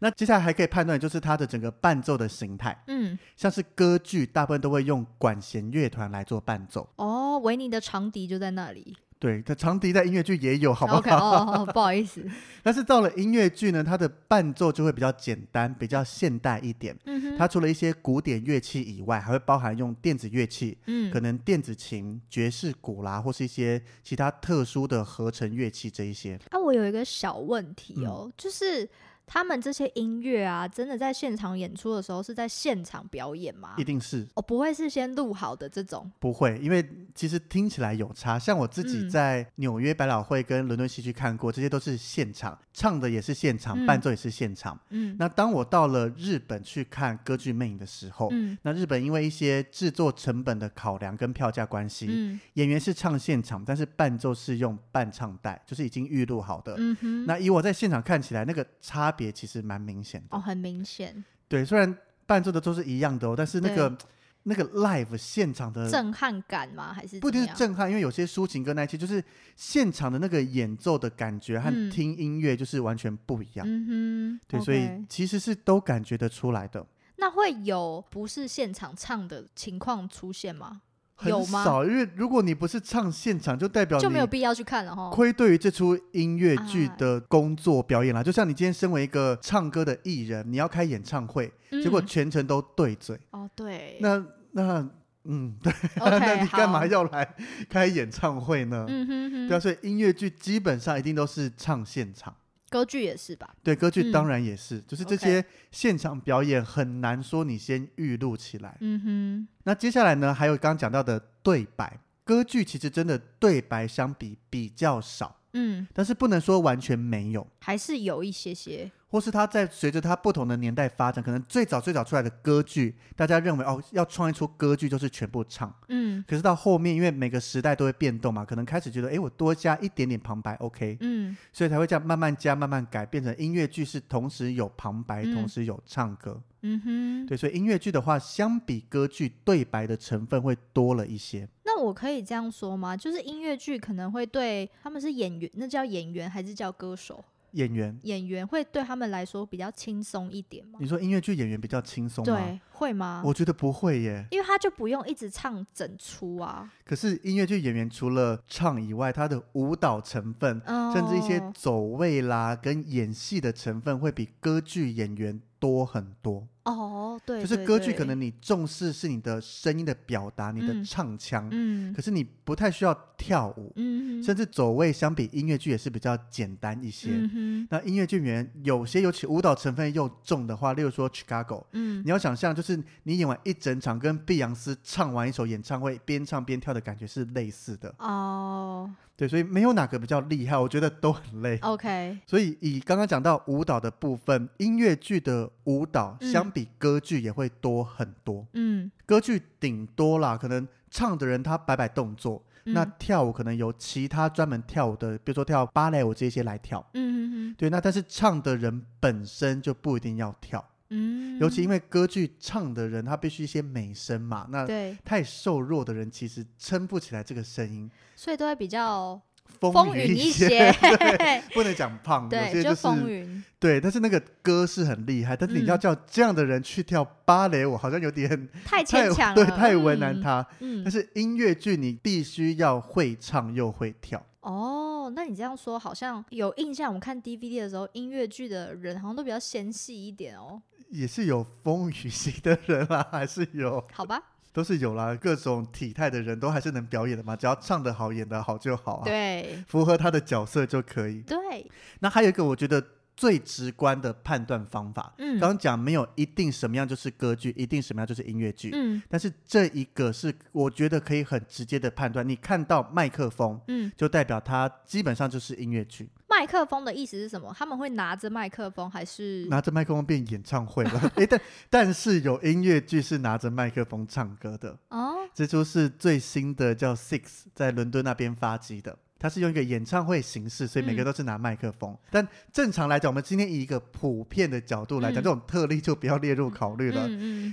[0.00, 2.84] 那接下来还可以判断，就是它的整个伴奏的形态。
[2.86, 6.88] 嗯，像是歌剧，大部分都会用管弦乐团来做伴奏。
[6.94, 8.96] 哦，维尼的长笛就在那里。
[9.18, 12.24] 对，它长笛在音乐剧也有，好不好哦，哦，不好意思。
[12.62, 16.96] 但是到了音乐剧呢，它的伴奏就会比较简单，比较现代一点。
[17.04, 17.36] 嗯。
[17.36, 26.38] 它除了一些古典乐器以外，还会包含用电子乐器，嗯，可能电子琴、爵士鼓啦，或是一些其他特殊的合成乐器这一些。
[26.50, 28.88] 啊，我有一个小问题哦，嗯、就是。
[29.28, 33.74] 他们这些音乐啊，真的在现场演出的时候是在现场表演吗？
[33.76, 36.10] 一定是哦，不会是先录好的这种？
[36.18, 38.38] 不会，因为其实听起来有差。
[38.38, 44.78] 像我自己在纽约百老汇跟伦敦戏剧看过，这些都是现场唱的，也是现场、嗯、伴奏也是现场。
[44.88, 56.76] 嗯，那当我到了日本去看歌剧魅影的时候，嗯，那日本因为一些制作成本的考量跟票价关系，嗯，演员是唱现场，但是伴奏是用伴唱带，就是已经预录好的。
[56.78, 60.20] 嗯哼，那以我在现场看起来，那个差别其实蛮明显。
[60.22, 61.24] 的哦，很明显。
[61.48, 63.98] 对，虽然伴奏的都是一样的哦，但是那个
[64.44, 66.92] 那个 live 现场的震撼感吗？
[66.94, 67.88] 还是不一定是震撼？
[67.90, 69.22] 因为有些抒情歌那一期，就是
[69.56, 73.66] 现场的那个演奏的感觉和听音乐就是完全不一样。
[73.68, 76.86] 嗯哼，对所以其实是都感觉得出来的。
[77.16, 80.82] 那会有不是现场唱的情况出现吗？
[81.20, 85.10] 很少，因为如果你不是唱现场，就代表就没有必要去看了哈。
[85.10, 93.18] 亏对于这出音乐剧的工作表演啦，就像你今天身为一个唱歌的艺人，你要开演唱会，嗯、结果全程都对嘴。
[93.32, 93.98] 哦，对。
[94.00, 94.88] 那那
[95.24, 97.34] 嗯， 对，okay, 那你干嘛要来
[97.68, 98.86] 开演唱会呢？
[98.88, 99.48] 嗯哼哼。
[99.48, 102.32] 对啊，所以音乐剧基本上一定都是唱现场。
[102.68, 103.54] 歌剧也是吧？
[103.62, 108.76] 对，歌剧当然也是，嗯、就是这些现场表演很难说你先预录起来。
[108.80, 109.48] 嗯哼。
[109.64, 115.37] 那接下来呢，还有刚刚讲到的对白，歌剧其实真的对白相比比较少。
[115.52, 118.90] 嗯，但是不能说完全没有，还是有一些些。
[119.10, 125.74] 或是它在随着它不同的年代发展，可能最早最早出来的歌剧，大家认为哦，要创一出歌剧就是全部唱。
[125.88, 130.98] 嗯，可是到后面，因为每个时代都会变动嘛，可能开始觉得，哎，我多加一点点旁白，OK。
[131.00, 136.42] 嗯，所以才会这样慢慢加、慢慢改，变成音乐剧是同时有旁白，嗯、同时有唱歌。
[136.60, 141.48] 嗯哼，对，所以音乐剧的话，相比歌剧，对白的成分会多了一些。
[141.78, 142.96] 那我可以这样说吗？
[142.96, 147.24] 就是音乐剧可能会对他们是演员，那叫演员还是叫歌手？
[147.52, 150.80] 演员演员会对他们来说比较轻松一点吗？
[150.82, 152.36] 你说音乐剧演员比较轻松吗？
[152.36, 153.22] 对，会吗？
[153.24, 156.68] 我觉得不会耶，因为他就不用一直唱整出啊。
[156.84, 166.48] 可是音乐剧演员除了唱以外，他的舞蹈成分，哦、甚至一些走位啦，跟演戏的成分，会比歌剧演员多很多。
[166.68, 177.10] 哦，对，就是歌剧可能你重视是你的声音的表达，对你的唱腔，嗯，可是你不太需要跳舞，嗯，甚至走位相比音乐剧也是比较简单一些。
[177.10, 187.94] 嗯哼，那音乐剧演员有些尤其舞蹈成分又重的话，例如说 Chicago，嗯，你要想象就是你演完一整场跟碧昂斯唱完一首演唱会，边唱边跳的感觉是类似的。
[187.98, 191.58] 哦，对，所以没有哪个比较厉害，我觉得都很累。
[191.62, 198.46] OK，所以以刚刚讲到舞蹈的部分，音乐剧的舞蹈相比歌剧也会多很多。
[198.52, 206.78] 嗯，歌剧顶多啦，可能唱的人他摆摆动作，嗯那跳舞可能有其他专门跳舞的，比如说跳芭蕾舞这些来跳。
[206.94, 219.20] 嗯嗯对，那但是唱的人本身就不一定要跳，嗯，尤其因为歌剧唱的人他必须一些美声嘛，那对，太瘦弱的人其实撑不起来这个声音，所以都会比较
[219.60, 230.46] 丰丰腴一一些，对，不能讲胖，有对，些就丰是腴，对，但是那个歌是很厉害，但是你要叫这样的人去跳芭蕾舞，好像有点太太牵强了，对，太为难他。
[230.60, 236.88] 嗯，但是音乐剧你必须要会唱又会跳，哦，那你这样说好像有印象。
[236.88, 240.60] 我们看 DVD 的时候，音乐剧的人好像都比较纤细一点哦。
[240.90, 244.22] 也是有风雨型的人啦，还是有，好吧，
[244.54, 251.20] 都是有啦，各种体态的人都还是能表演的嘛，只要唱得好、演得好就好啊，对符合他的角色就可以。
[251.20, 252.82] 对，那还有一个我觉得
[253.18, 266.08] 最直观的判断方法，嗯，刚刚讲没有一定什么样就是歌剧，一定什么样就是音乐剧，嗯但是这一个是我觉得可以很直接的判断，你看到麦克风，嗯，就代表它基本上就是音乐剧。
[266.28, 267.52] 麦克风的意思是什么？
[267.58, 269.46] 他们会拿着麦克风还是？
[269.50, 278.96] 拿着麦克风变演唱会了， 诶，但但是有音乐剧是拿着麦克风唱歌的，哦，这出是最新的叫 Six，在伦敦那边发迹的。
[279.18, 281.92] 它是用一个演唱会形式，所以每个都是拿麦克风。
[281.92, 287.08] 嗯、但正常来讲，我们今天以一个普遍的角度来讲，嗯、这种特例就不要列入考虑了。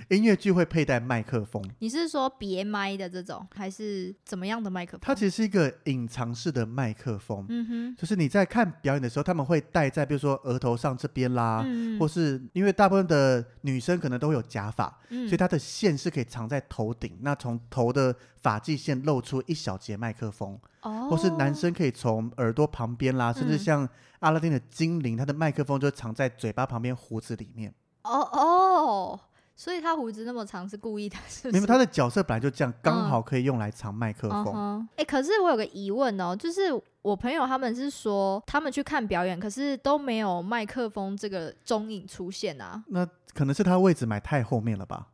[0.10, 5.00] 音乐剧会佩戴麦克风，你是说别麦的这种，还是怎么样的麦克风？
[5.02, 7.46] 它其实是一个隐藏式的麦克风。
[7.50, 20.60] 嗯哼，就是你在看表演的时候，他们会戴在比如说额头上这边啦，嗯、或是因为大部分的女生可能都会有假发，嗯、所以它的线是可以藏在头顶，那从头的发际线露出一小节麦克风。
[20.86, 23.88] 哦、或是男生可以从耳朵旁边啦，嗯、甚至像
[24.20, 27.74] 阿拉丁的精灵，他的麦克风就藏在嘴巴旁边胡子里面。
[28.04, 29.20] 哦哦，
[29.56, 31.56] 所以他胡子那么长是故意的，是不是？
[31.56, 34.46] 因为他的角色本来就这样，刚好可以用来藏麦克风。
[34.48, 36.62] 哎、嗯欸，可是我有个疑问哦，就是
[37.02, 42.84] 我朋友他们是说，他们去看表演，可是都没有麦克风这个踪影出现啊。
[42.90, 45.08] 那可能是他位置买太后面了吧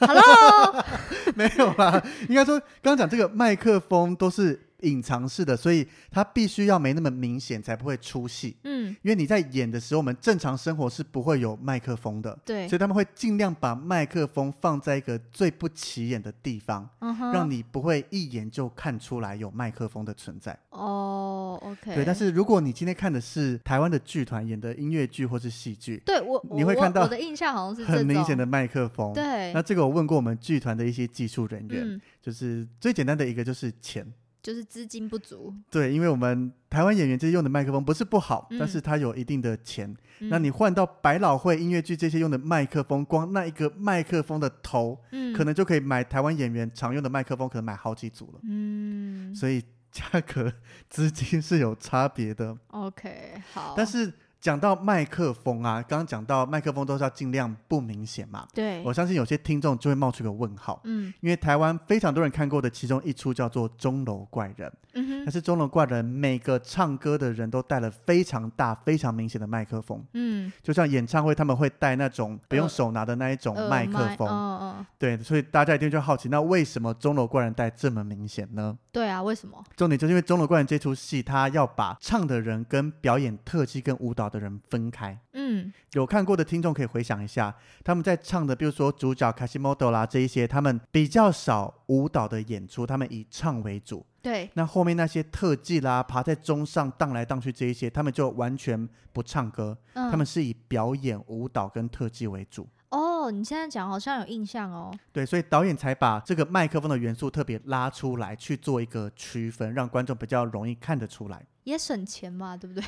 [0.00, 0.84] ？Hello，
[1.36, 4.67] 没有啦，应该说刚刚讲这个麦克风都是。
[4.80, 8.56] 隐藏式的，所以它必须要没那么明显，才不会出戏。
[8.64, 12.38] 嗯，因为你在演的时候，我们正常生活是不会有麦克风的。
[12.44, 20.56] 对，所以他们会尽量把麦克风放在一个最不起眼的地方，嗯，让你不会一眼就看出来有麦克风的存在。
[20.70, 21.94] 哦，OK。
[21.96, 29.12] 对，但是如果你今天看的是台湾的剧团演的音乐剧或是戏剧，对我你会看到我的印象好像是很明显的麦克风。
[29.12, 34.06] 对，那这个我问过我们剧团的一些技术人员，嗯，就是最简单的一个就是钱。
[34.42, 39.94] 就是资金不足，对，因为我们台湾演员这些用的麦克风不是不好，嗯、但是它有一定的钱。
[40.20, 48.40] 嗯、那你换到百老汇音乐剧这些用的麦克风，光那一个麦克风的头，嗯、可能就可以买台湾演员常用的麦克风，可能买好几组了。
[48.44, 50.52] 嗯，所以价格
[50.88, 52.56] 资金是有差别的。
[52.68, 54.12] OK，好，但是。
[54.40, 58.46] 讲到麦克风啊，刚刚讲到麦克风都是要尽量不明显嘛。
[58.54, 64.70] 对，我相信有些听众就会冒出个问号，嗯，因为台湾非常多人看过的其中一出叫做《钟楼怪人》，
[65.06, 78.76] 嗯，但是《钟楼怪人》每个唱歌的人都带了非常大、非常明显的麦克风，嗯，就像演唱会他们会带那种不用手拿的那一种麦克风，嗯嗯，对，所以大家一定就好奇，那为什么《钟楼怪人》带这么明显呢？
[78.92, 79.62] 对啊，为什么？
[79.76, 85.18] 重点就是因为《钟楼怪人》这出戏，他要把唱的人跟表演特技跟舞蹈的人分开。
[85.32, 94.04] 嗯，有看过的听众可以回想一下，他们在唱的，比如说主角卡西莫多啦这一些，他们比较少舞蹈的演出，他们以唱为主。
[94.20, 102.68] 对，那后面那些特技啦，爬在钟上荡来荡去这一些，他们就完全不唱歌，嗯、他们是以表演舞蹈跟特技为主。
[102.90, 104.90] 哦，你现在讲好像有印象哦。
[105.12, 111.44] 对，所以导演才把这个麦克风的元素特别拉出来去做一个区分，让观众比较容易看得出来。
[111.64, 112.82] 也省钱嘛，对不对？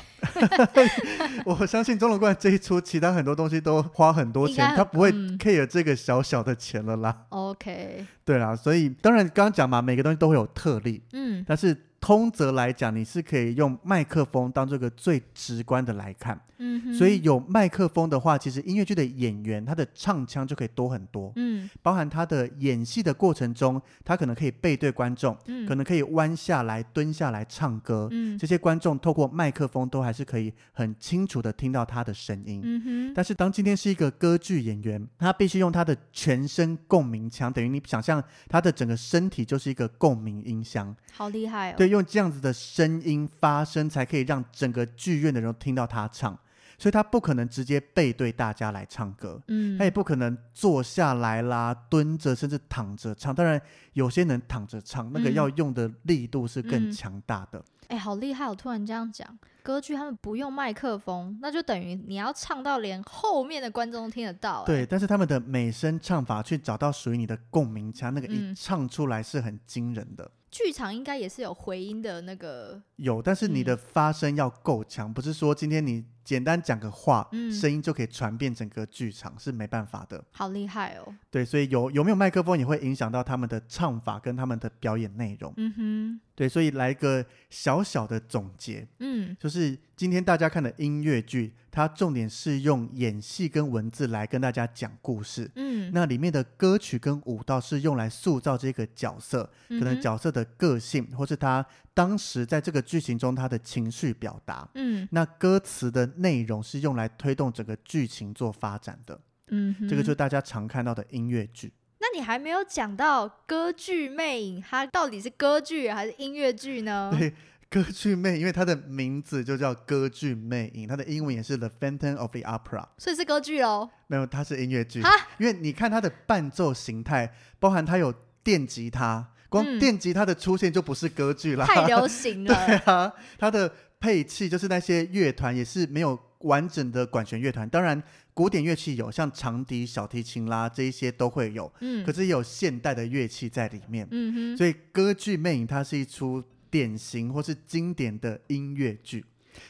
[1.45, 7.15] 我相信《钟楼怪》这一出，其他很多东西都花很多钱，他不会 care 这个小小的钱了啦。
[7.29, 8.03] 嗯、OK。
[8.25, 11.03] 对啦，所以当然刚刚讲嘛，每个东西都会有特例。
[11.13, 11.45] 嗯。
[11.47, 16.41] 但是通则来讲，你是可以用麦克风当这个最直观的来看。
[16.63, 21.31] 嗯，所以有麦克风的话，其实音乐剧的演员他的唱腔就可以多很多。
[21.35, 28.07] 嗯，包含他的演戏的过程中，他可能可以背对观众，嗯，可能可以弯下来、蹲下来唱歌。
[28.11, 32.61] 嗯，这些观众透过麦克风都还是可以很清楚的听到他的声音。
[32.63, 33.13] 嗯哼。
[33.15, 40.95] 但是当今天是一个歌剧演员，他必须用他的全身共鸣腔，等于你想象他的整个身体就是一个共鸣音箱。
[41.11, 41.75] 好厉害哦！
[41.75, 46.37] 对，用这样子的声音发声，才可以让整个剧院的人都听到他唱。
[46.81, 53.35] 所以他不可能直接背对大家来唱歌，嗯，他也不可能坐下来啦、蹲着甚至躺着唱。
[53.35, 53.61] 当然，
[53.93, 57.59] 有些人躺着唱，嗯、那个要用的力度是更强大的。
[57.89, 58.47] 哎、嗯欸，好厉害！
[58.47, 64.63] 我突然这样讲，歌剧他们不用麦克风，那就等于你要唱到连后面的观众都听得到。
[64.65, 70.31] 对，但是他们的美声唱法去找到属于你的共鸣腔，那个一唱出来是很惊人的。
[70.49, 76.03] 剧场应该也是有回音的那个，有，但是你的发声要够强，嗯、不是说今天你。
[76.31, 80.23] 简单讲个话，嗯、声音就可以传遍整个剧场，是没办法的。
[80.31, 81.13] 好厉害哦！
[81.29, 85.53] 对，所以有有没有麦克风也会影响到他们的唱法跟他们的表演内容。
[85.57, 95.49] 嗯哼，对，所以来个小小的总结，嗯，就是今天大家看的音乐剧，它重点是用演戏跟文字来跟大家讲故事。
[95.55, 104.67] 嗯，那里面的歌曲跟舞蹈是用来塑造这个角色，可能角色的个性，或是他当时在这个剧情中他的情绪表达。
[104.75, 106.09] 嗯，那歌词的。
[106.21, 111.73] 内容是用来推动整个剧情做发展的，嗯，这个就是大家常看到的音乐剧。
[112.01, 117.13] 那你还没有讲到《歌剧魅影》，它到底是歌剧还是音乐剧呢？
[117.15, 117.29] 对，
[117.69, 123.87] 《歌剧魅影》因为它的名字就叫《歌剧魅影》，它的英文也是《The Phantom of the Opera》，所以是歌剧喽？
[124.07, 125.03] 没有，它是音乐剧。
[125.03, 128.11] 哈因为你看它的伴奏形态，包含它有
[128.43, 132.55] 电吉他，光电吉他的出现就不是歌剧啦，太流行了。
[132.65, 136.19] 对啊，它的配器就是那些乐团也是没有。
[136.41, 138.01] 完整的管弦乐团，当然
[138.33, 141.71] 古典乐器有，像长笛、小提琴啦，这一些都会有。
[141.81, 144.07] 嗯，可是也有现代的乐器在里面。
[144.11, 149.25] 嗯哼，所以歌剧魅影它是一出典型或是经典的音乐剧。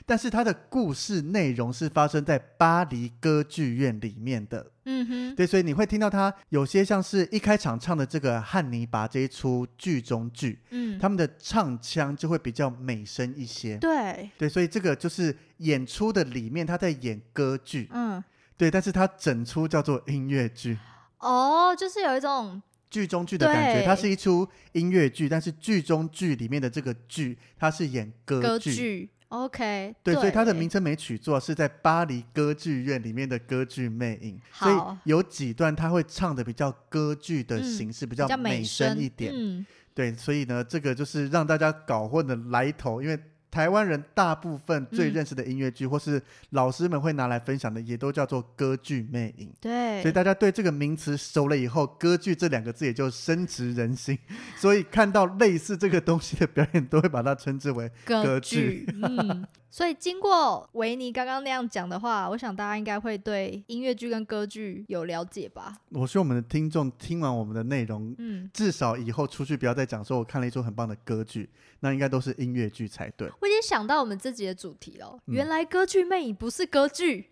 [0.06, 18.24] 但是它的故事内容是发生在巴黎歌剧院里面的，嗯哼，对，所以你会听到它有些像是一开场唱的这个《汉尼拔》这一出剧中剧，嗯，他们的唱腔就会比较美声一些，对，对，所以这个就是演出的里面他在演歌剧，嗯，
[18.62, 20.78] 对，但是它整出叫做音乐剧，
[21.17, 29.10] 哦，就是有一种剧中剧的感觉，对它是一出音乐剧，但是剧中剧里面的这个剧，它是演歌剧。
[29.30, 34.39] OK，对，对，所以它的名称没取错，是在巴黎歌剧院里面的歌剧魅影。
[34.52, 39.34] 好所以有几段他会唱的比较歌剧的形式，嗯、比较美声一点。
[39.36, 43.19] 嗯、对，所以呢，这个就是让大家搞混的来头，因为。
[43.51, 49.51] 台湾人大部分最认识的音乐剧，嗯、或是老师们会拿来分享的，也都叫做歌剧魅影。
[49.59, 54.17] 对，所以大家对这个名词熟了以后，歌剧这两个字也就深植人心。
[54.57, 58.85] 所以看到类似这个东西的表演，都会把它称之为歌剧。
[58.85, 65.77] 歌剧嗯所以经过维尼刚刚那样讲的话，我想大家应该会对音乐剧跟歌剧有了解吧？
[65.91, 73.29] 我希望我们的听众听完我们的内容，嗯，至少以后出去不要再讲说我看了一出很棒的歌剧，那应该都是音乐剧才对。
[73.39, 77.31] 我已经想到我们自己的主题了，嗯、原来歌剧魅影不是歌剧。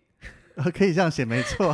[0.74, 1.72] 可以这样写，没错。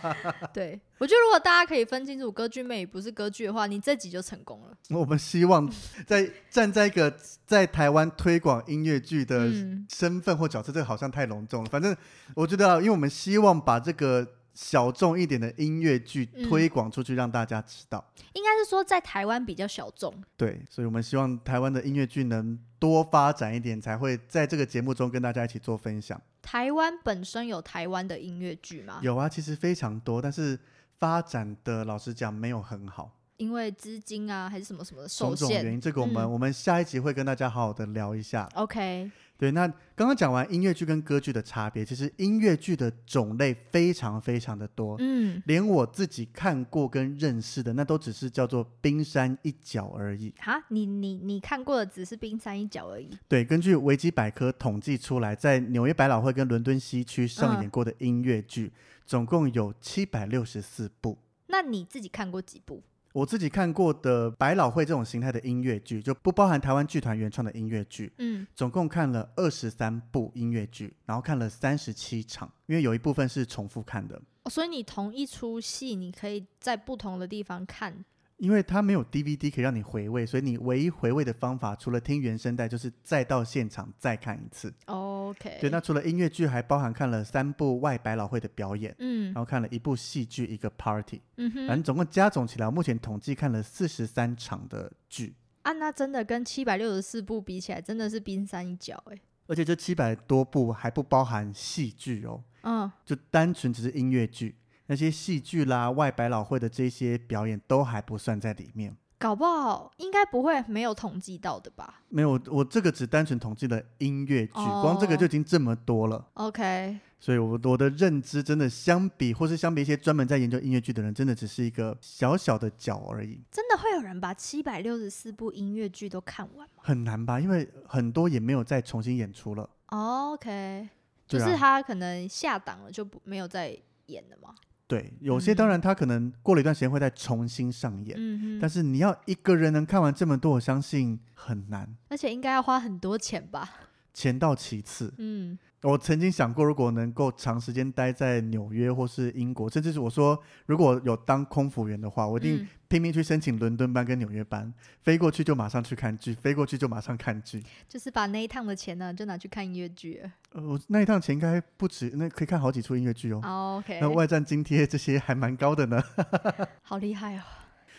[0.52, 4.76] 对，我觉得如果大家可以分清楚歌剧魅影不是歌剧的话，你这集就成功了。
[4.90, 5.70] 我们希望
[6.06, 7.14] 在 站在一个
[7.46, 9.50] 在台湾推广音乐剧的
[9.88, 11.70] 身份或角色，这个好像太隆重了。
[11.70, 11.96] 反正
[12.34, 18.04] 我觉得，因为我们希望把这个小众一点的音乐剧推广出去，让大家知道。
[18.32, 20.12] 应该是说在台湾比较小众。
[20.36, 26.20] 对，所以我们希望台湾的音乐剧能多发展一点，才会在这个节目中跟大家一起做分享。
[26.46, 29.00] 台湾本身有台湾的音乐剧吗？
[29.02, 30.56] 有啊，其实非常多，但是
[30.96, 35.48] 发展的老实讲没有很好，因为资金啊还是什么什么的受限。
[35.48, 38.48] 种种原因，这个我们、嗯、我们下一集会跟大家好好的聊一下。
[38.54, 50.32] OK，对，那刚刚讲完音乐剧跟歌剧的差别，其实音乐剧的种类非常非常的多，嗯，连我自己看过跟认识的，那都只是叫做冰山一角而已。
[50.38, 53.10] 哈，你你你看过的只是冰山一角而已。
[53.28, 58.72] 对，根据维基百科统计出来，在纽约百老汇跟伦敦西区上演过的音乐剧，嗯、
[59.04, 61.18] 总共有七百六十四部。
[61.48, 62.82] 那你自己看过几部？
[63.16, 68.12] 我自己看过的百老汇这种形态的音乐剧，就不包含台湾剧团原创的音乐剧。
[68.18, 74.20] 嗯，总共看了二十三部音乐剧，然后看了三十七场，因为有一部分是重复看的。
[74.42, 78.04] 哦，所以你同一出戏，你可以在不同的地方看。
[78.38, 84.72] 因为它没有 DVD 可以让你回味，所以你唯一回味的方法，除了听原声带，就是再到现场再看一次。
[84.86, 85.58] OK。
[85.60, 95.34] 对，那除了音乐剧，还包含看了三部外百老汇的表演，嗯，然后看了一部戏剧，一个 Party，嗯哼，反正总共加总起来，我目前统计看了四十三场的剧。
[95.62, 99.18] 啊，那真的跟七百六十四部比起来，真的是冰山一角哎。
[99.48, 104.56] 而且这七百多部还不包含戏剧哦，嗯，就单纯只是音乐剧。
[104.86, 112.02] 那些戏剧啦、外百老汇的这些表演都还不算在里面，搞不好应该不会没有统计到的吧？
[112.08, 116.24] 没有，我这个只单纯统计了音乐剧，哦、光这个就已经这么多了。
[116.34, 123.40] OK，所以我我的认知真的相比，或是相比一些专门在研究音乐剧的人，真的只是一个小小的角而已。
[123.50, 126.82] 真的会有人把七百六十四部音乐剧都看完吗？
[126.84, 129.68] 很难吧，因为很多也没有再重新演出了。
[129.86, 130.88] OK，
[131.26, 133.76] 就是他可能下档了，就不没有再
[134.06, 134.54] 演了吗？
[134.88, 143.68] 对，有些当然他可能过了一段时间会再重新上演，嗯哼，但是你要一个人能看完这么多，我相信很难，而且应该要花很多钱吧？
[144.14, 145.58] 钱到其次，嗯。
[145.82, 160.20] 我曾经想过，如果能够长时间待在纽约或是英国，甚至是我说如果有当空服员的话，我一定拼命去申请伦敦班跟纽约班，嗯、飞过去就马上去看剧，飞过去就马上看剧，就是把那一趟的钱呢，就拿去看音乐剧。
[160.52, 163.40] 呃，我那一趟钱应该不止，那可以看好几出音乐剧哦。
[163.44, 166.02] Oh, OK，那外站津贴这些还蛮高的呢。
[166.82, 167.42] 好厉害哦！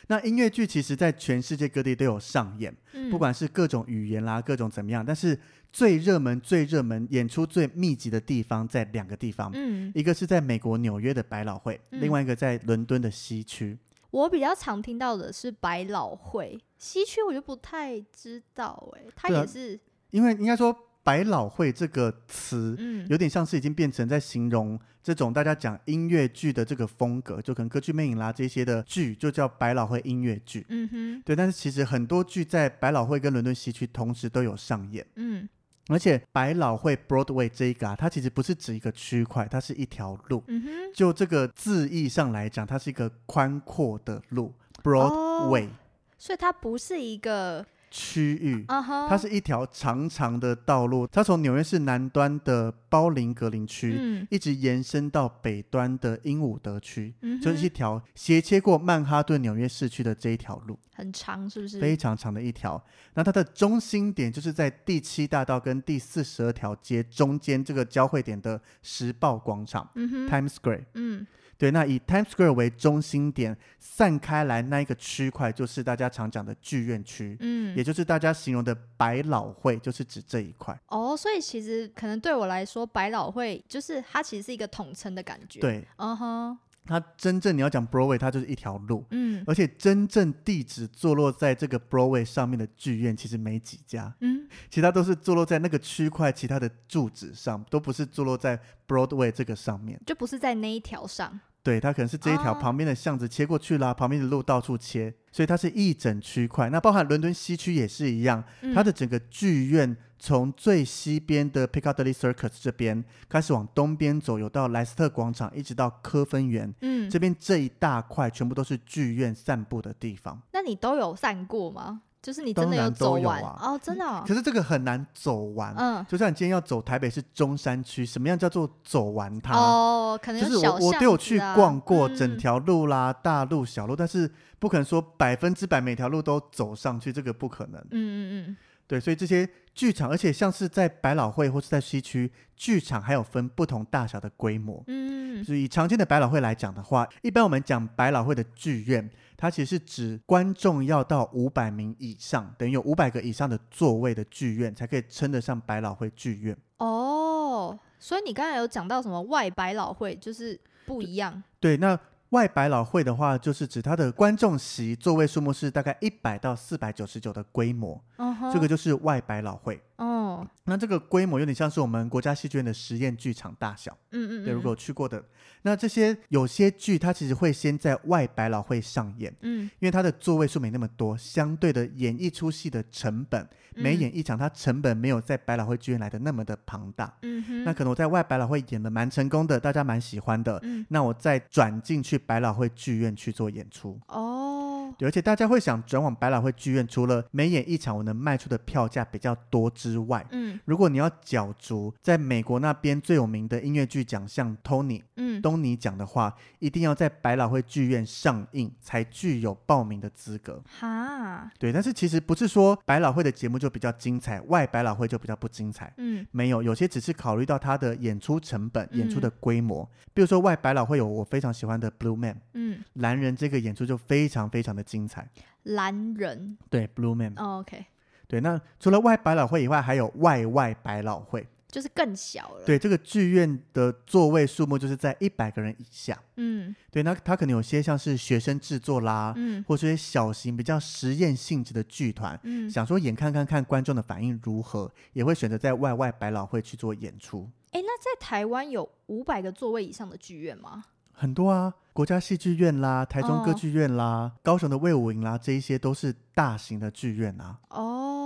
[0.09, 5.38] 那音乐剧其实在全世界各地都有上演，嗯、不管是各种语言啦，各种怎么样，但是
[5.72, 13.78] 最热门、最热门、演出最密集的地方在两个地方，嗯，一个是在美国纽约的百老汇，嗯、另外一个在伦敦的西区。
[14.11, 19.80] 我比较常听到的是百老汇，西区我就不太知道哎、欸，它也是，啊、
[20.11, 20.76] 因为应该说。
[21.03, 30.65] 百老汇这个词，嗯，有点像是已经变成在形容这种大家讲音乐剧的这个风格，就可能歌剧魅影啦这些的剧，就叫百老汇音乐剧。
[30.68, 31.34] 嗯哼，对。
[31.34, 35.07] 但是其实很多剧在百老汇跟伦敦西区同时都有上演。
[35.15, 35.47] 嗯，
[35.89, 40.43] 而且百老汇 Broadway 这一个啊，它其实不是指一个区块，它是一条路。
[40.47, 45.67] 嗯哼，就这个字义上来讲，它是一个宽阔的路，Broadway。
[45.67, 45.71] 哦，
[46.17, 47.65] 所以它不是一个。
[47.97, 49.07] 区域，uh huh.
[49.09, 61.81] 它是一条长长的道路，它从纽约市南端的包林格林区，嗯、一直延伸到北端的英伍德区，嗯、就是一条斜切过曼哈顿纽约市区的这一条路，很长，是不是？
[61.81, 62.79] 非常长的一条。
[63.15, 70.83] 那它的中心点就是在第七大道跟第四十二条街中间这个交汇点的时报广场，嗯、哼 Times Square。
[70.93, 71.25] 嗯
[71.57, 80.79] 对，那以 Times Square 为中心点散开来那一个区块，就是大家常讲的剧院区，嗯，也就是大家形容的百老汇，就是指这一块。
[80.87, 85.59] 哦，所以其实可能对我来说，百老汇就是它其实是一个统称的感觉。
[85.59, 101.39] 对，嗯哼、uh，huh、它真正你要讲 Broadway，它就是一条路，嗯，而且真正地址坐落在这个 Broadway 上面的剧院其实没几家，嗯，其他都是坐落在那个区块其他的住址上，都不是坐落在 Broadway 这个上面，就不是在那一条上。
[101.68, 106.70] 对，它可能是这一条旁边的巷子切过去啦，哦、旁边的路到处切，所以它是一整区块。
[106.70, 120.41] 那包含伦敦西区也是一样，嗯、它的整个剧院从最西边的 Piccadilly Circus 这边开始往东边走，有到莱斯特广场，一直到科芬园，嗯，这边这一大块全部都是剧院散步的地方。
[120.53, 122.03] 那你都有散过吗？
[122.28, 124.21] 就是你真的有走完啊、哦，真的、哦。
[124.28, 129.57] 可是这个很难走完，嗯，就像你今天要走台北市中山区，什么样叫做走完它？
[129.57, 137.80] 哦，可能就是我我都有去逛过整条路啦，嗯、大路小路，但是不可能说百分之百每条路都走上去，这个不可能。
[137.91, 138.19] 嗯嗯
[138.49, 138.57] 嗯，
[138.88, 144.83] 对，所以这些剧场，而且像是在百老汇或是在西区，剧场还有分不同大小的规模。
[144.88, 149.09] 嗯，所以以常见的百老汇来讲的话，一般我们讲百老汇的剧院。
[149.39, 156.57] 它其实是指观众要到五百名以上，等于有五百个以上的座位的剧院，才可以称得上百老汇剧院。
[156.77, 161.43] 哦，所以你刚才有讲到什么外百老汇，就是不一样。
[161.59, 168.01] 对，那外百老汇的话，就是指它的观众席座位数目是大概一百到四百九十九的规模。
[168.18, 169.82] Uh huh、这个就是外百老汇。
[169.97, 170.18] 哦。
[170.28, 173.97] 哦，那这个规模有点像是我们国家戏剧院的实验剧场大小。
[174.11, 175.24] 嗯，嗯嗯，对，如果有去过的，
[175.61, 187.11] 那这些有些剧它其实会先在外百老汇上演，嗯，因为它的座位数没那么多，相对的演一出戏的成本，每演一场它成本没有在百老汇剧院来的那么的庞大。
[187.22, 193.97] 嗯哼，那可能我在外百老汇演的蛮成功的，大家蛮喜欢的，嗯，那我再转进去百老汇剧院去做演出。
[194.09, 210.63] 哦，对，而且大家会想转往百老汇剧院，除了每演一场我能卖出的票价比较多之外，嗯，如果你要角逐在美国那边最有名的音乐剧奖项 Tony，嗯，东尼奖的话，一定要在百老汇剧院上映才具有报名的资格。
[210.79, 215.93] 哈，对，但是其实不是说百老汇的节目就比较精彩，外百老汇就比较不精彩。
[215.97, 218.97] 嗯，没有，有些只是考虑到它的演出成本、嗯。
[218.97, 219.87] 演出的规模。
[220.13, 225.29] 比如说外百老汇有我非常喜欢的 Blue Man，嗯，蓝人这个演出就非常非常的精彩。
[225.63, 227.85] 蓝人，对，Blue Man，哦，OK，
[228.28, 231.47] 对，那除了外百老汇以外，还有外外百老汇。
[231.69, 236.17] 就是更小了。，对，这个剧院的座位数目就是在一百个人以下。
[236.38, 247.47] 嗯对，那它可能有些像是学生制作啦，嗯或者一些小型比较实验性质的剧团，嗯，想说演看看看观众的反应如何，也会选择在外外百老汇去做演出。
[247.71, 250.86] 哎，那在台湾有五百个座位以上的剧院吗？
[251.11, 257.57] 很多啊，国家戏剧院啦，台中歌剧院啦，哦、高雄的魏武营啦，这一些都是大型的剧院啊。
[257.69, 258.16] 哦，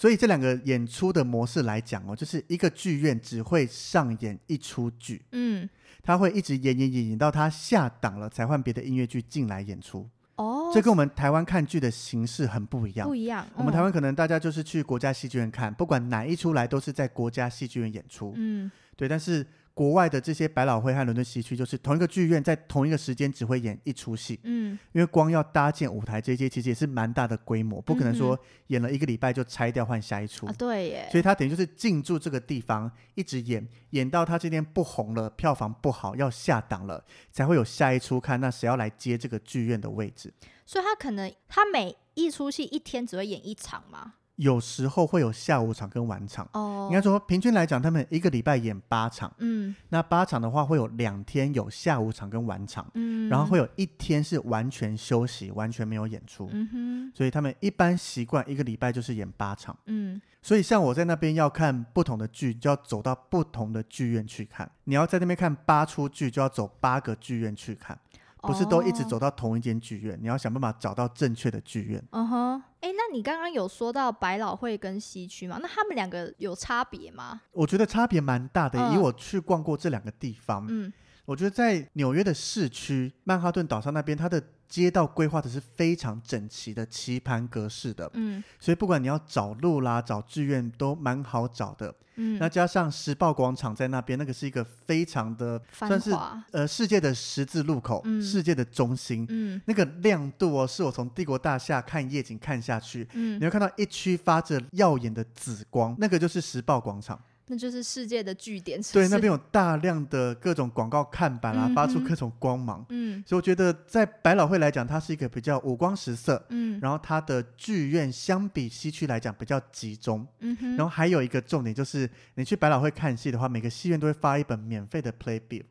[0.00, 5.68] 所以这两个演出的模式来讲哦，就是一个剧院只会上演一出剧，嗯，
[6.02, 10.08] 他会一直演演演演到他下档了，才换别的音乐剧进来演出。
[10.36, 13.06] 哦，这跟我们台湾看剧的形式很不一样。
[13.06, 13.46] 不一样。
[13.54, 18.32] 我们台湾可能大家就是去国家戏剧院看，不管哪一出来都是在国家戏剧院演出。
[18.36, 19.46] 嗯，对，但是。
[19.72, 24.38] 国外的这些百老汇和伦敦西区，就是同一个剧院在同一个时间只会演一出戏。
[24.42, 30.46] 嗯，因为光要搭建舞台这些，其实也是蛮大的规模，不可能说演了一个礼拜就拆掉换下一出。
[30.46, 31.08] 啊，对耶。
[31.10, 38.40] 所以他等于就是进驻这个地方，一直演，演到他这边不红了，票房不好，要下档了，才会有下一出看。
[38.40, 40.32] 那谁要来接这个剧院的位置？
[40.66, 44.14] 所以他可能他每一出戏一天只会演一场吗？
[44.40, 67.98] 有时候会有下午场跟晚场，哦，应该说平均来讲，他们一个礼拜演八场，嗯，那八场的话会有两天有下午场跟晚场，嗯，然后会有一天是完全休息，完全没有演出，嗯哼，所以他们一般习惯一个礼拜就是演八场，嗯，所以像我在那边要看不同的剧，就要走到不同的剧院去看，你要在那边看八出剧，就要走八个剧院去看。
[68.42, 72.02] 不是都一直走到同一间剧院，哦，你要想办法找到正确的剧院。
[72.10, 75.58] 嗯哼，哎，那你刚刚有说到百老汇跟西区吗？
[75.60, 77.40] 那他们两个有差别吗？
[77.52, 80.92] 我觉得差别蛮大的，嗯，以我去逛过这两个地方，嗯，
[81.24, 91.94] 我觉得在纽约的市区曼哈顿岛上那边，它的街道规划的是非常整齐的棋盘格式的，嗯，所以不管你要找路啦、找志愿都蛮好找的。
[92.16, 96.12] 嗯，那加上时报广场在那边，那个是一个非常的算是
[96.50, 107.18] 呃世界的十字路口，嗯，世界的中心，嗯，那个亮度哦，是我从帝国大厦看夜景看下去，嗯，你会看到一区发着耀眼的紫光，那个就是时报广场。
[107.52, 112.86] 那就是世界的据点对，那边有大量的各种广告看板啊，嗯、发出各种光芒。
[112.90, 116.40] 嗯，所以我觉得在百老汇来讲，它是一个比较五光十色。
[116.50, 120.24] 嗯，然后它的剧院相比西区来讲比较集中。
[120.38, 120.76] 嗯哼。
[120.76, 125.64] 然后还有一个重点就是，你去百老汇看戏的话，每个戏院都会发一本免费的 Playbill。
[125.64, 125.66] 哦，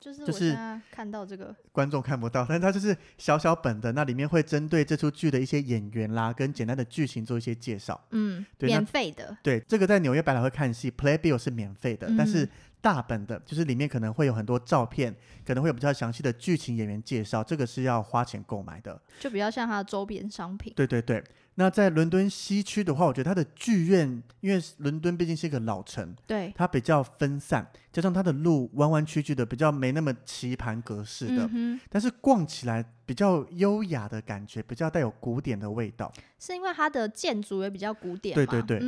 [0.00, 8.00] 就是就是我现在看到这个观众看不到，但是它就是小小本的，那里面会针对这出剧的一些演员啦，跟简单的剧情做一些介绍。
[8.10, 9.36] 嗯，对，免费的。
[9.42, 12.48] 对，这个在纽约百老汇看戏，Playbill 是免费的，嗯，但是
[12.80, 15.14] 大本的，就是里面可能会有很多照片，
[15.46, 20.72] 可能会有比较详细的剧情、演员介绍，这个是要花钱购买的，就比较像它的周边商品。
[20.76, 21.22] 对对对。
[21.56, 36.10] 那在伦敦西区的话，我觉得它的剧院，因为伦敦毕竟是一个老城，对，它比较分散，加上它的路弯弯曲曲的，比较没那么棋盘格式的，嗯，但是逛起来比较优雅的感觉，比较带有古典的味道。
[36.38, 38.82] 是因为它的建筑也比较古典，对对对，嗯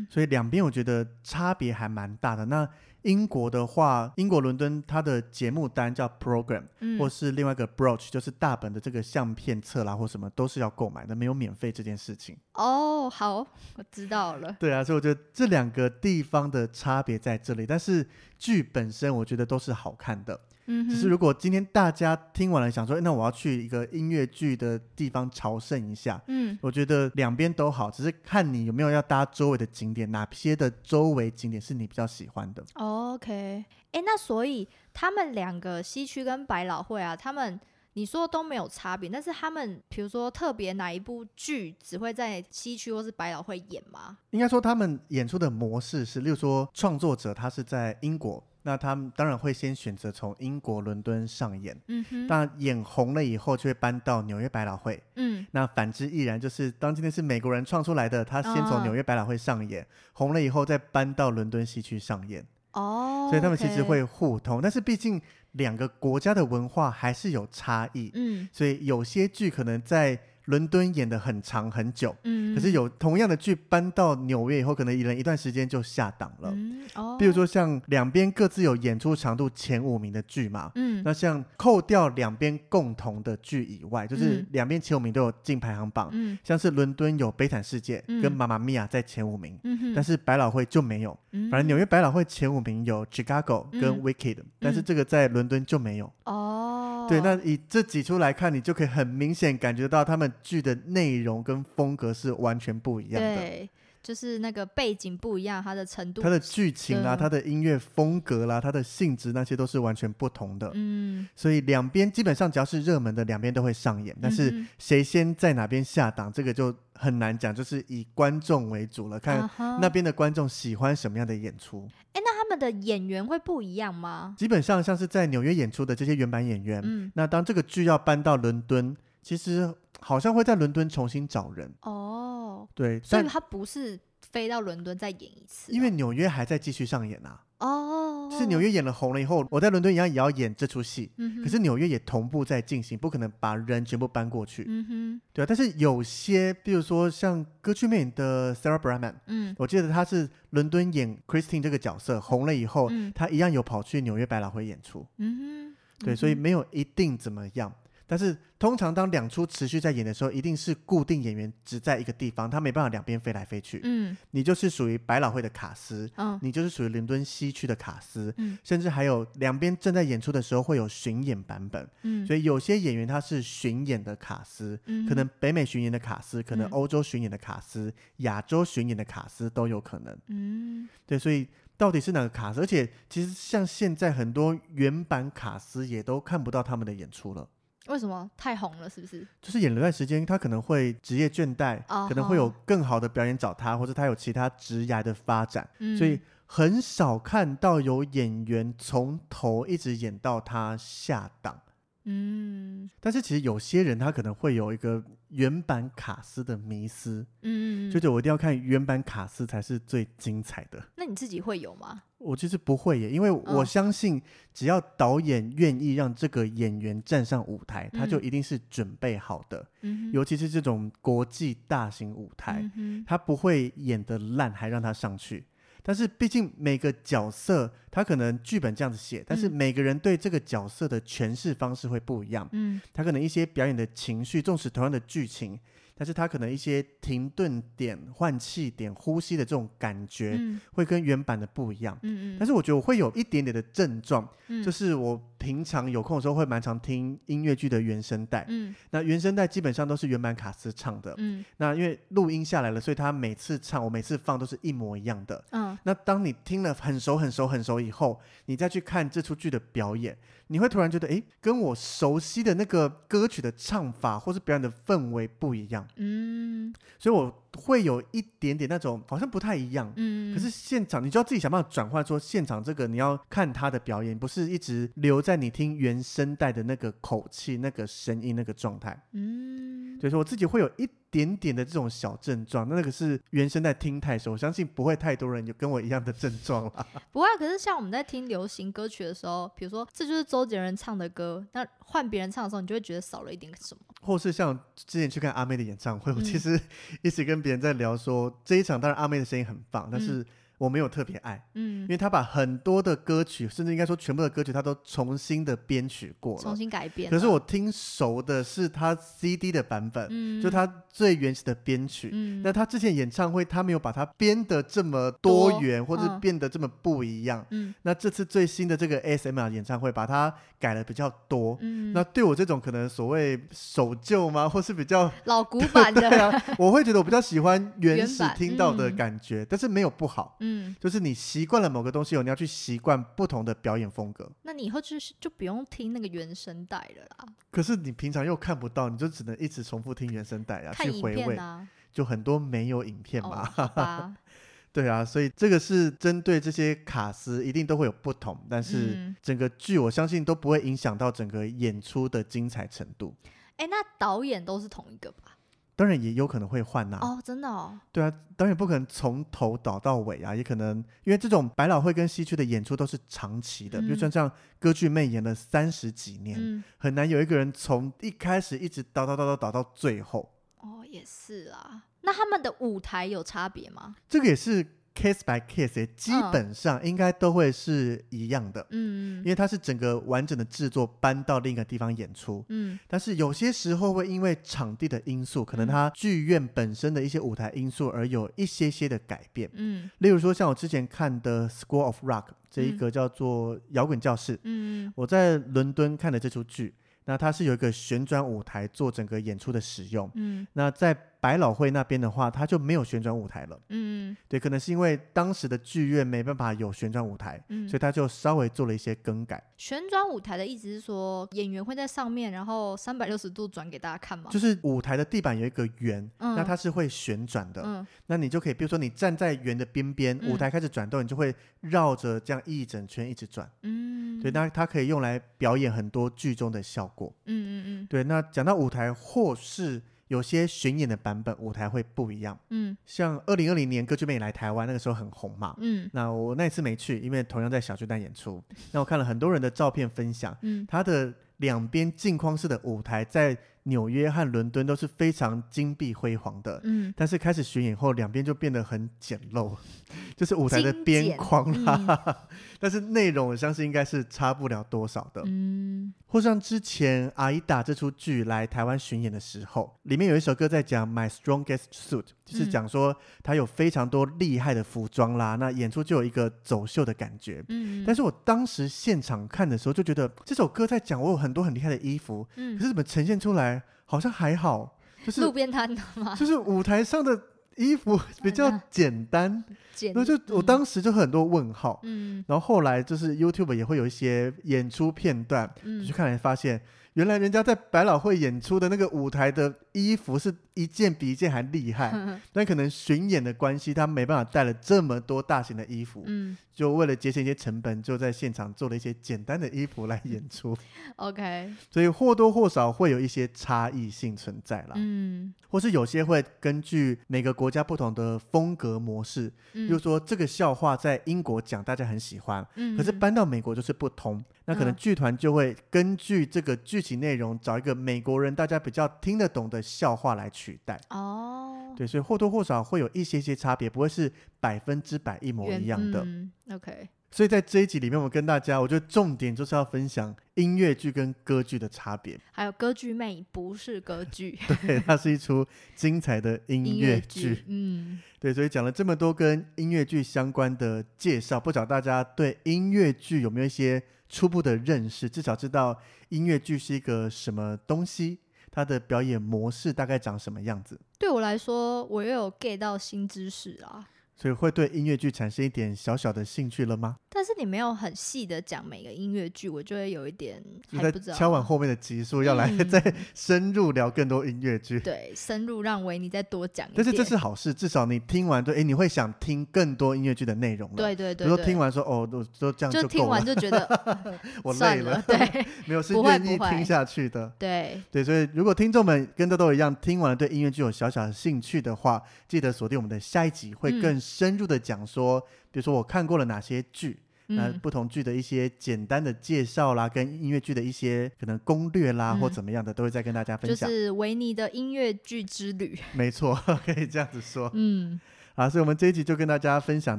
[0.00, 2.46] 嗯，所以两边我觉得差别还蛮大的。
[2.46, 2.66] 那
[3.06, 12.36] 英国的话，英国伦敦它的节目单叫 program，嗯，或是另外一个 brooch，就是大本的这个相片册啦，或什么都是要购买的，没有免费这件事情。
[12.54, 13.38] 哦，好，
[13.76, 14.54] 我知道了。
[14.58, 20.40] 对啊，所以我觉得这两个地方的差别在这里，但是剧本身我觉得都是好看的。
[20.66, 32.64] 嗯，只是如果今天大家听完了，想说，那我要去一个音乐剧的地方朝圣一下，嗯，我觉得两边都好，只是看你有没有要搭周围的景点，哪些的周围景点是你比较喜欢的。
[32.74, 37.60] OK，哎，那所以他们两个西区跟百老汇啊，他们
[37.92, 44.18] 你说都没有差别，但是他们比如说特别哪一部剧只会在西区或是百老汇演吗？
[44.30, 48.42] 应该说他们演出的模式是，例如说创作者他是在英国。
[48.66, 70.18] 那他们当然会先选择从英国伦敦上演，嗯哼，那演红了以后就会搬到纽约百老汇，嗯，那反之亦然，就是当今天是美国人创出来的，他先从纽约百老汇上演，哦，红了以后再搬到伦敦西区上演，哦，所以他们其实会互通，但是毕竟两个国家的文化还是有差异，嗯，所以有些剧可能在。
[70.46, 76.50] 伦敦演的很长很久，嗯，可是有同样的剧搬到纽约以后，可能一人一段时间就下档了。
[76.54, 96.12] 嗯，哦，比如说像两边各自有演出长度前五名的剧嘛，嗯，那像扣掉两边共同的剧以外，就是两边前五名都有进排行榜，嗯，像是伦敦有《悲惨世界》跟《妈妈咪呀》在前五名，嗯，但是百老汇就没有，嗯，反正纽约百老汇前五名有《Chicago》跟《Wicked》，但是这个在伦敦就没有。
[96.24, 100.32] 哦，对，那以这几出来看，你就可以很明显感觉到他们。
[100.42, 103.68] 剧的内容跟风格是完全不一样的，对，
[104.02, 110.70] 就是那个背景不一样，它的程度、它的剧情啊、它的音乐风格啦、它的性质那些都是完全不同的。
[110.74, 114.16] 嗯，所以两边基本上只要是热门的，两边都会上演。
[114.22, 121.88] 但是谁先在哪边下档，这个就很难讲，就是以观众为主了，看那边的观众喜欢什么样的演出。
[122.12, 124.36] 哎、uh-huh，那他们的演员会不一样吗？
[124.38, 129.74] 基本上像是在纽约演出的这些原版演员，嗯，那当这个剧要搬到伦敦，其实。
[130.00, 131.72] 好像会在伦敦重新找人。
[131.82, 137.42] 哦，对，所以他不是飞到伦敦再演一次，因为纽约还在继续上演啊。
[137.58, 145.46] 哦，是纽约演了红了以后，我在伦敦一样也要演这出戏，嗯，可是纽约也同步在进行，不可能把人全部搬过去，嗯哼，对啊。
[145.48, 157.72] 但是有些，比如说像《歌剧魅影》的 Sarah Brightman，嗯，我记得他是伦敦演 Christine 这个角色红了以后，嗯，他一样有跑去纽约百老汇演出，嗯哼，对，所以没有一定怎么样。
[158.06, 163.80] 但是通常当两出持续在演的时候，一定是固定演员只在一个地方，他没办法两边飞来飞去。
[163.82, 180.16] 嗯，你就是属于百老汇的卡斯，嗯，你就是属于伦敦西区的卡斯，嗯，甚至还有两边正在演出的时候会有巡演版本，嗯，所以有些演员他是巡演的卡斯，嗯，可能北美巡演的卡斯，可能欧洲巡演的卡斯，亚洲巡演的卡斯都有可能。
[180.28, 181.46] 嗯，对，所以
[181.76, 182.60] 到底是哪个卡斯？
[182.60, 187.48] 而且其实像现在很多原版卡斯也都看不到他们的演出了。
[187.88, 188.88] 为什么太红了？
[188.90, 189.26] 是不是？
[189.40, 192.08] 就是演了段时间，他可能会职业倦怠，uh-huh.
[192.08, 201.60] 可能会有更好的表演找他，或者他有其他职涯的发展，嗯，所以很少看到有演员从头一直演到他下档。
[202.08, 210.80] 嗯，但是其实有些人他可能会有一个原版卡斯的迷思，嗯，就是我一定要看原版卡斯才是最精彩的。
[210.96, 212.04] 那你自己会有吗？
[212.18, 214.22] 我其实不会耶，因为我相信
[214.54, 219.66] 只要导演愿意让这个演员站上舞台，嗯，他就一定是准备好的。
[219.82, 225.44] 嗯，尤其是这种国际大型舞台，嗯，他不会演的烂还让他上去。
[225.86, 232.48] 但是毕竟每个角色，他可能剧本这样子写，但是每个人对这个角色的诠释方式会不一样。
[232.50, 235.56] 嗯，他可能一些表演的情绪，纵使同样的剧情。
[235.96, 240.38] 但是他可能一些停顿点、换气点、呼吸的这种感觉，
[240.72, 241.98] 会跟原版的不一样。
[242.02, 242.36] 嗯嗯。
[242.38, 248.44] 但是我觉得我会有一点点的症状，嗯，就是我平常有空的时候会蛮常听音乐剧的原声带。
[248.48, 248.74] 嗯。
[248.90, 251.14] 那原声带基本上都是原版卡司唱的。
[251.16, 251.42] 嗯。
[251.56, 255.42] 那因为录音下来了，所以他每次唱，我每次放都是一模一样的。
[255.52, 255.76] 嗯。
[255.84, 260.14] 那当你听了很熟、很熟、很熟以后，你再去看这出剧的表演，
[260.48, 265.86] 你会突然觉得，哎，跟我熟悉的那个歌曲的唱法或是表演的氛围不一样。
[265.96, 269.92] 嗯，所以我会有一点点那种好像不太一样。
[269.96, 279.06] 嗯，可是现场你就要自己想办法转换，说现场这个你要看他的表演，不是一直留在你听原声带的那个口气、那个声音、那个状态。
[279.12, 286.86] 嗯，所以说我自己会有一点点的这种小症状，那那个是原声带听太熟，我相信不会太多人有跟我一样的症状了。
[287.10, 293.80] 不会，可是像我们在听流行歌曲的时候，比如说这就是周杰伦唱的歌，那换别人唱的时候，你就会觉得少了一点什么。
[294.02, 296.60] 或是像之前去看阿妹的演唱会，我其实
[297.02, 300.26] 一直跟别人在聊说，这一场当然阿妹的声音很棒，但是。
[300.58, 307.10] 我没有特别爱，嗯，因为他把很多的歌曲，甚至应该说全部的歌曲，他都重新的编曲过了，重新改编。
[307.10, 312.08] 可是我听熟的是他 CD 的版本，嗯，就他最原始的编曲。
[312.12, 317.44] 嗯，那他之前演唱会，他没有把它编的这么多元，多或者变得这么不一样。
[317.50, 321.58] 嗯，那这次最新的这个 ASMR 演唱会，把它改了比较多。
[321.60, 330.36] 嗯，那对我这种可能所谓守旧吗， 或是比较老古板的， 对啊，我会觉得我比较喜欢原始听到的感觉，嗯，但是没有不好。
[330.40, 330.45] 嗯，
[330.80, 334.30] 就是你习惯了某个东西，你要去习惯不同的表演风格。
[334.42, 337.26] 那你以后就是就不用听那个原声带了啦。
[337.50, 341.66] 可是你平常又看不到，你就只能一直重复听原声带啊，去回味啊。
[341.92, 344.14] 就很多没有影片嘛，哦、
[344.70, 353.14] 对啊，所以这个是针对这些卡司，一定都会有不同，但是整个剧我相信都不会影响到整个演出的精彩程度。
[353.56, 355.35] 哎、欸，那导演都是同一个吧？
[355.76, 356.98] 当然也有可能会换呐。
[357.02, 357.78] 哦，真的哦。
[357.92, 370.32] 对啊，当然不可能从头导到尾啊，也可能因为这种百老汇跟西区的演出都是长期的，嗯、比如说像歌剧魅演了三十几年，嗯、很难有一个人从一开始一直导导导导导到最后。
[370.60, 371.84] 哦，也是啊。
[372.00, 373.96] 那他们的舞台有差别吗？
[374.08, 374.64] 这个也是
[374.96, 378.66] case by case，基本上应该都会是一样的。
[378.70, 382.42] 嗯，因为它是整个完整的制作搬到另一个地方演出。
[382.48, 389.50] 嗯，但是有些时候会因为场地的因素，可能它剧院本身的一些舞台因素而有一些些的改变。
[389.52, 394.40] 嗯，例如说像我之前看的《School of Rock》这一个叫做摇滚教室。
[394.44, 396.74] 嗯，我在伦敦看的这出剧，
[397.04, 400.10] 那它是有一个旋转舞台做整个演出的使用。
[400.14, 403.58] 嗯，那在百老汇那边的话，它就没有旋转舞台了。
[403.70, 409.42] 嗯，对，可能是因为当时的剧院没办法有旋转舞台，嗯，所以他就稍微做了一些更改。
[409.56, 414.30] 旋转舞台的意思是说，演员会在上面，然后三百六十度转给大家看吗？
[414.30, 417.62] 就是舞台的地板有一个圆，嗯，那它是会旋转的。
[417.64, 423.50] 嗯，那你就可以，比如说你站在圆的边边，舞台开始转动，你就会绕着这样一整圈一直转。
[423.62, 427.12] 嗯，对，那它可以用来表演很多剧中的效果。
[427.24, 429.82] 嗯嗯嗯，对，那讲到舞台或是。
[430.08, 438.42] 有些巡演的版本舞台会不一样，嗯，像二零二零年歌剧魅影来台湾那个时候很红嘛，嗯，那我那次没去，因为同样在小巨蛋演出，
[438.72, 449.56] 那我看了很多人的照片分享，嗯，他的两边镜框式的舞台在纽约和伦敦都是非常金碧辉煌的，嗯，但是开始巡演后，两边就变得很简陋，
[450.16, 452.14] 就是舞台的边框啦，嗯、
[452.58, 473.62] 但是内容我相信应该是差不了多少的，嗯，或像之前《阿依达》这出剧来台湾巡演的时候，里面有一首歌在讲 My Strongest Suit，就是讲说他有非常多厉害的服装啦，那演出就有一个走秀的感觉，嗯，但是我当时现场看的时候就觉得这首歌在讲我有很多很厉害的衣服，嗯，可是怎么呈现出来？
[473.88, 476.12] 好像还好，就是路边摊的吗？
[476.16, 477.16] 就是舞台上的
[477.56, 479.44] 衣服比较简单，
[479.74, 486.60] 简那就我当时就很多问号，嗯，然后后来就是 YouTube 也会有一些演出片段，嗯，就去看来发现，
[486.94, 491.92] 原来人家在百老汇演出的那个舞台的衣服是一件比一件还厉害，
[492.32, 496.36] 但可能巡演的关系，他没办法带了这么多大型的衣服，嗯。
[496.56, 500.56] 就为了节省一些成本，就在现场做了一些简单的衣服来演出。
[500.96, 504.70] OK，所以或多或少会有一些差异性存在啦。
[504.76, 514.24] 嗯，或是有些会根据每个国家不同的风格模式，嗯，比如说这个笑话在英国讲大家很喜欢，嗯，可是搬到美国就是不同。
[514.46, 520.78] 那可能剧团就会根据这个剧情内容，找一个美国人大家比较听得懂的笑话来取代。
[520.90, 526.02] 哦，对，所以或多或少会有一些些差别，不会是百分之百一模一样的。
[526.04, 526.88] 嗯，OK。
[527.08, 532.18] 所以在这一集里面，我跟大家，我觉得重点就是要分享音乐剧跟歌剧的差别。
[532.32, 537.42] 还有歌剧魅不是歌剧，对，它是一出精彩的音乐剧。
[537.46, 545.08] 嗯，对，所以讲了这么多跟音乐剧相关的介绍，不知道大家对音乐剧有没有一些初步的认识？
[545.08, 545.80] 至少知道
[546.10, 548.18] 音乐剧是一个什么东西，
[548.56, 550.80] 他的表演模式大概长什么样子？
[550.98, 553.86] 对我来说，我又有 get 到新知识啦。
[554.16, 556.96] 所以会对音乐剧产生一点小小的兴趣了吗？
[557.10, 560.42] 但是你没有很细的讲每个音乐剧，我就会有一点
[560.72, 561.16] 还不知道。
[561.16, 564.78] 敲完后面的集数要来 再深入聊更多音乐剧。
[564.78, 566.76] 嗯、对，深入让维尼再多讲一点。
[566.76, 570.76] 但是这是好事，至少你听完对，哎，你会想听更多音乐剧的内容了。
[570.76, 572.82] 对对对，比如说听完说哦，都都这样就。
[572.82, 573.66] 就听完就觉得
[574.42, 577.30] 我累了，了对， 没有是愿意听下去的。
[577.38, 584.86] 对对，所以如果听众们跟豆豆一样，听完了对音乐剧有小小的兴趣的话，记得锁定我们的下一集，会更深入的讲。
[584.86, 593.68] 说，比如说我看过了哪些剧，那、嗯、不同剧的一些简单的介绍啦，跟音乐剧的一些可能攻略啦，嗯、或怎么样的，都会再跟大家分享。
[593.68, 596.34] 就是维尼的音乐剧之旅，没错，
[596.64, 597.50] 可以这样子说。
[597.54, 598.00] 嗯，
[598.36, 599.98] 好，所以我们这一集就跟大家分享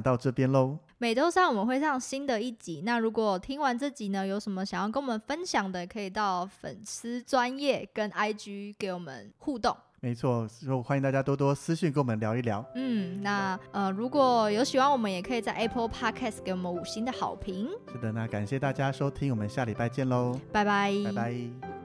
[0.00, 0.78] 到这边喽。
[0.96, 9.76] 每周三我们会上新的一集，那如果听完这集呢，有什么想要跟我们分享的，可以到粉丝专业跟 IG 给我们互动。
[10.00, 12.64] 没错，所以欢迎大家多多私信跟我们聊一聊。
[12.74, 17.68] 嗯，那呃，如果有喜欢我们，也可以在 Apple Podcast 给我们五星的好评。
[17.92, 21.77] 是的，那感谢大家收听，我们下礼拜见喽，拜拜，拜拜。